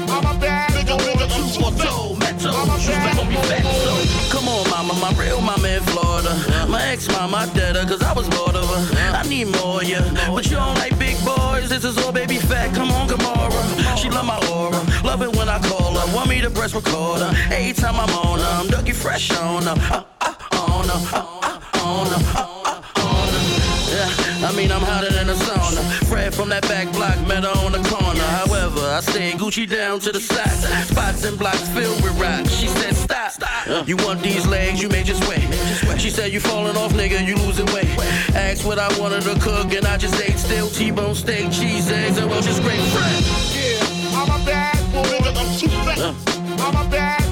[0.10, 2.45] I'm a bad nigga, nigga, I'm too fat.
[2.45, 3.20] I'm a bad
[3.64, 4.32] Fatso.
[4.32, 6.34] Come on, mama, my real mama in Florida.
[6.70, 9.12] My ex mama, I her, I was bored of her.
[9.14, 10.04] I need more, yeah.
[10.34, 12.74] But you don't like big boys, this is all baby fat.
[12.74, 13.97] Come on, Gamora.
[13.97, 14.80] She love my aura.
[15.04, 16.16] Love it when I call her.
[16.16, 17.34] Want me to press record her.
[17.54, 19.76] Every time I'm on I'm Dougie Fresh on her.
[19.91, 21.18] Uh, uh, on her.
[21.18, 22.39] Uh, uh, on her.
[22.39, 22.59] Uh,
[24.50, 25.84] I mean, I'm hotter than a sauna.
[26.10, 28.28] Fred from that back block, met her on the corner.
[28.41, 30.50] However, I stay Gucci down to the side.
[30.88, 32.52] Spots and blocks filled with rocks.
[32.56, 33.88] She said, stop.
[33.88, 35.45] You want these legs, you may just wait.
[36.00, 37.89] She said, you falling off, nigga, you losing weight.
[38.34, 42.18] Asked what I wanted to cook, and I just ate still T-bone steak, cheese, eggs,
[42.18, 43.22] and well, just great Fred.
[43.54, 46.00] Yeah, I'm a bad boy, nigga, I'm too fat.
[46.60, 47.28] I'm a bad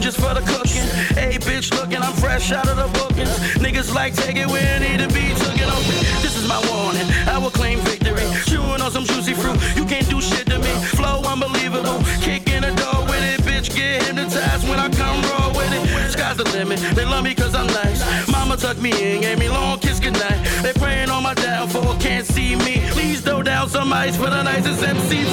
[0.00, 0.88] Just for the cooking.
[1.12, 3.28] Hey, bitch, looking, I'm fresh out of the bookings.
[3.60, 5.96] Niggas like take it where it need to be, took it open.
[6.24, 8.24] This is my warning, I will claim victory.
[8.46, 10.72] Chewing on some juicy fruit, you can't do shit to me.
[10.96, 15.52] Flow unbelievable, kick in the door with it, bitch, get hypnotized when I come raw
[15.52, 16.10] with it.
[16.10, 18.00] Sky's the limit, they love me cause I'm nice.
[18.32, 20.40] Mama tucked me in, gave me long kiss goodnight.
[20.62, 22.80] They praying on my downfall, can't see me.
[22.96, 25.28] Please throw down some ice for the nicest MC.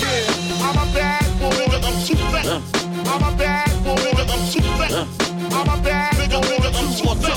[0.00, 2.46] Yeah, I'm a bad boy, nigga, I'm too fat.
[3.06, 4.92] I'm a bad boy, nigga, I'm too fat.
[5.52, 7.36] I'm a bad nigga, nigga, I'm too fat.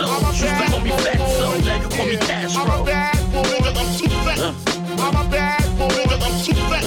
[0.00, 2.20] I'm a bad call me boy, Fatso, now you call me yeah.
[2.20, 2.62] I'm Castro.
[2.64, 3.16] a bad
[3.50, 4.40] nigga, I'm too fat.
[5.00, 6.84] I'm a bad nigga, I'm too fat.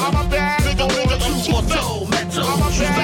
[0.00, 2.38] I'm a bad nigga, nigga, I'm too fat.
[2.38, 3.03] I'm a bad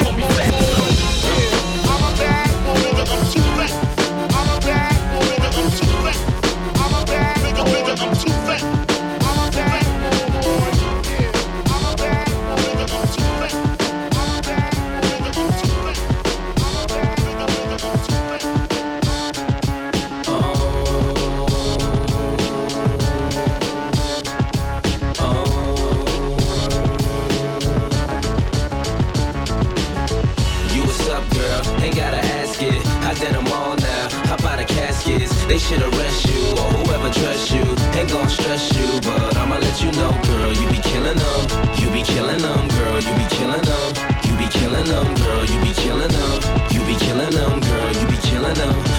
[35.71, 37.63] should arrest you or whoever trusts you.
[37.95, 40.53] Ain't gon' stress you, but I'ma let you know, girl.
[40.53, 41.43] You be killing them.
[41.79, 42.99] You be killing them, girl.
[42.99, 43.89] You be killing them.
[44.27, 45.45] You be killing them, girl.
[45.47, 46.41] You be killing them.
[46.73, 47.93] You be killing them, girl.
[47.93, 48.90] You be killing them.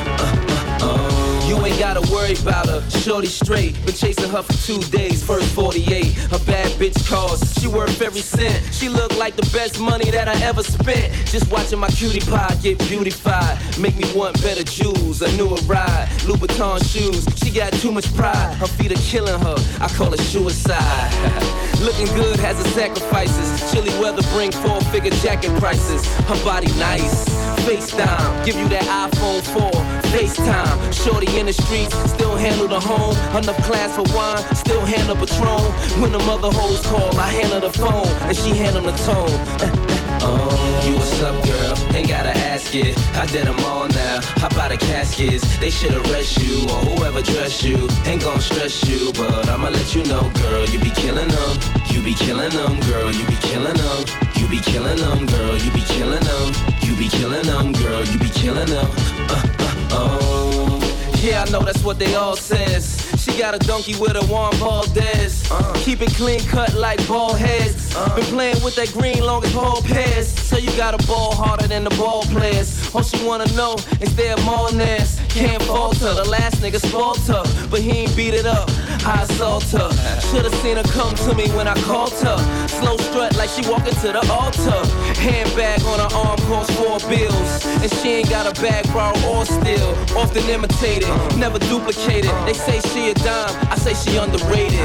[1.82, 3.73] Gotta worry about her, shorty straight.
[3.88, 6.27] Been chasing her for two days, first 48.
[6.32, 8.63] A bad bitch calls, she worth every cent.
[8.71, 11.11] She look like the best money that I ever spent.
[11.25, 13.57] Just watching my cutie pie get beautified.
[13.79, 16.07] Make me want better jewels, a newer ride.
[16.29, 18.53] Louboutin shoes, she got too much pride.
[18.57, 21.09] Her feet are killing her, I call it suicide.
[21.82, 23.71] Looking good has its sacrifices.
[23.71, 26.05] Chilly weather bring four figure jacket prices.
[26.29, 27.27] Her body nice.
[27.65, 29.41] FaceTime, give you that iPhone
[30.01, 30.01] 4.
[30.12, 33.16] FaceTime, shorty in the streets, still handle the home.
[33.36, 35.64] Enough class for wine, still handle Patron.
[36.01, 39.32] When the mother hoes call, I handle the phone, and she handle the tone.
[40.24, 41.95] Oh, you what's up, girl?
[41.95, 42.97] Ain't gotta ask it.
[43.16, 44.20] I did them all now.
[44.36, 45.57] How about the caskets?
[45.59, 47.88] They should arrest you or whoever dressed you.
[48.05, 50.66] Ain't gon' stress you, but I'ma let you know, girl.
[50.66, 51.53] You be killing them.
[51.88, 53.12] You be killing them, girl.
[53.12, 54.05] You be killing them.
[54.36, 55.57] You be killing them, girl.
[55.57, 56.47] You be killing them.
[56.82, 58.03] You be killing them, girl.
[58.05, 58.89] You be killing them.
[59.32, 59.61] Uh,
[61.41, 63.01] I know that's what they all says.
[63.17, 65.49] She got a donkey with a Juan Valdez.
[65.49, 65.73] Uh.
[65.77, 67.95] Keep it clean cut like ball heads.
[67.95, 68.15] Uh.
[68.15, 70.27] Been playing with that green long as ball pass.
[70.27, 72.93] So you got a ball harder than the ball players.
[72.93, 75.19] All she wanna know is there more nest.
[75.29, 76.13] Can't falter.
[76.13, 76.79] The last nigga
[77.27, 78.69] her, but he ain't beat it up.
[79.04, 79.89] I assault her.
[80.30, 82.38] Should've seen her come to me when I called her.
[82.68, 84.82] Slow strut like she walking to the altar.
[85.18, 87.66] Handbag on her arm costs four bills.
[87.82, 89.89] And she ain't got a bag borrow or steal.
[90.16, 92.32] Often imitated, never duplicated.
[92.45, 94.80] They say she a dime, I say she underrated.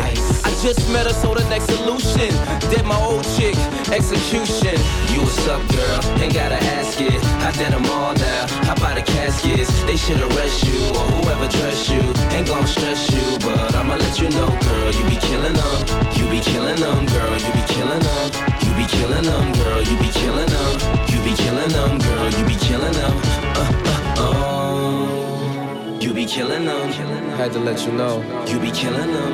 [0.45, 2.33] I just met her, so the next solution.
[2.71, 3.57] Did my old chick,
[3.93, 4.77] execution.
[5.13, 6.01] You what's up, girl?
[6.23, 7.23] Ain't gotta ask it.
[7.45, 8.47] I did them all now.
[8.65, 9.71] How about the caskets?
[9.85, 12.01] They should arrest you or whoever dress you.
[12.33, 14.93] Ain't gonna stress you, but I'ma let you know, girl.
[14.93, 15.79] You be killing them.
[16.17, 17.35] You be killing them, girl.
[17.45, 18.27] You be killing them.
[18.63, 19.83] You be killing them, girl.
[19.83, 20.75] You be killing them.
[21.11, 22.31] You be killing them, girl.
[22.31, 23.15] You be killing them.
[23.61, 25.99] Uh, uh, oh.
[26.01, 26.89] You be killing them.
[27.37, 28.23] Had to let you know.
[28.47, 29.33] You be killing them.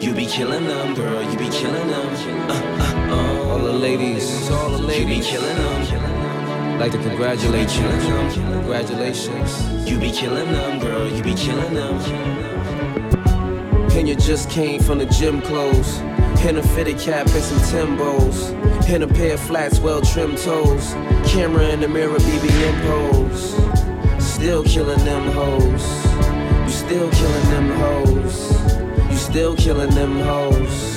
[0.00, 1.22] You be killing them, girl.
[1.22, 2.06] You be killing them.
[2.50, 3.50] Uh, uh, oh.
[3.52, 5.30] All the ladies, all the ladies.
[5.30, 6.78] You be killing them.
[6.80, 7.86] Like to congratulate you.
[8.58, 9.88] Congratulations.
[9.88, 11.08] You be killing them, girl.
[11.08, 12.53] You be killing them.
[13.96, 15.98] And you just came from the gym clothes.
[16.44, 18.88] In a fitted cap and some Timbos.
[18.88, 20.92] In a pair of flats, well trimmed toes.
[21.26, 23.54] Camera in the mirror, BBM pose.
[24.22, 26.04] Still killing them hoes.
[26.64, 29.10] You still killing them hoes.
[29.10, 30.93] You still killing them hoes.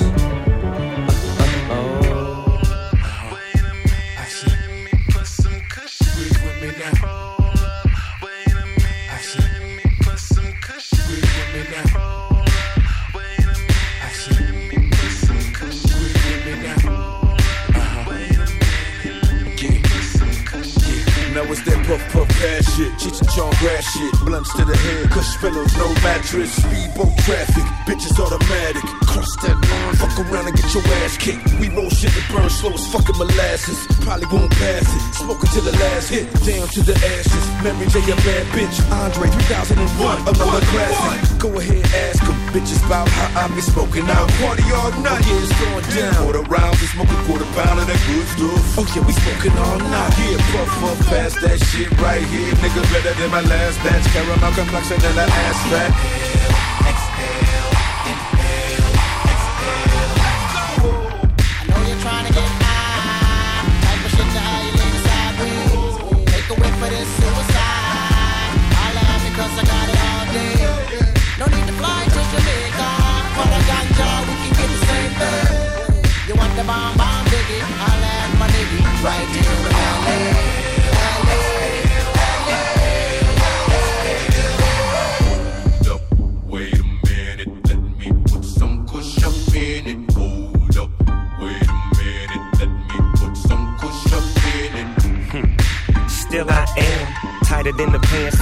[21.88, 25.72] Puff puff pass shit, Cheech and Chong grass shit, blunts to the head, cush pillows,
[25.80, 31.16] no mattress, speedboat traffic, bitches automatic, cross that line, fuck around and get your ass
[31.16, 31.48] kicked.
[31.56, 35.60] We roll shit that burn slow as fucking molasses, probably won't pass it, smoking to
[35.64, 37.44] the last hit, down to the ashes.
[37.64, 41.40] Mary J a bad bitch, Andre 3001, another classic.
[41.40, 44.04] Go ahead, ask them, bitches about how I be smoking.
[44.12, 45.24] Out, party all night.
[45.24, 46.20] Yeah, it's going down.
[46.20, 48.76] Quarter rounds, we smoking quarter pound of that good stuff.
[48.76, 50.12] Oh yeah, we smoking all night.
[50.20, 54.04] Yeah, puff puff pass that shit right here, nigga better than my last batch.
[54.12, 56.77] Caramel complexion and the ass fat.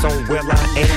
[0.07, 0.96] On where I am.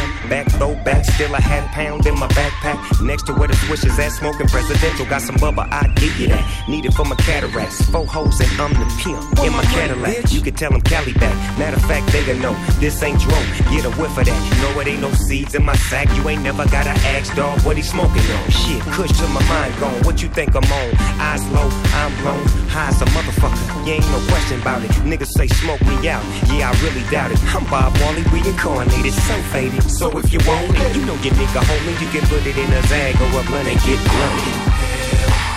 [0.90, 3.06] Back still a half pound in my backpack.
[3.06, 5.06] Next to where the swishes at, smoking presidential.
[5.06, 6.44] Got some bubba, I give you that.
[6.68, 7.86] Need it for my cataracts.
[7.91, 10.32] Four hoes and I'm the pimp in my Cadillac.
[10.34, 11.36] You can tell them Cali back.
[11.60, 13.48] Matter of fact, they gonna know this ain't drone.
[13.70, 14.41] Get a whiff of that.
[14.64, 16.10] know it ain't no seeds in my sack.
[16.18, 18.49] You ain't never gotta ask dog what he smoking on.
[18.49, 20.02] Shit, kush to my mind gone.
[20.10, 20.90] What you think I'm on?
[21.22, 21.70] Eyes low,
[22.02, 22.41] I'm blown.
[22.74, 23.86] High as a motherfucker.
[23.86, 24.90] You ain't no question about it.
[25.06, 26.26] Niggas say smoke me out.
[26.49, 27.38] Yeah, I really doubt it.
[27.53, 29.84] I'm Bob Marley reincarnated, so faded.
[29.84, 32.01] So if you want you know your nigga homie.
[32.01, 35.48] You can put it in a zag or a blunt and get blunted.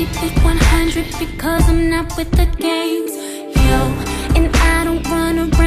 [0.00, 3.12] keep it 100 because I'm not with the games.
[3.54, 3.80] Yo,
[4.34, 5.59] and I don't run around.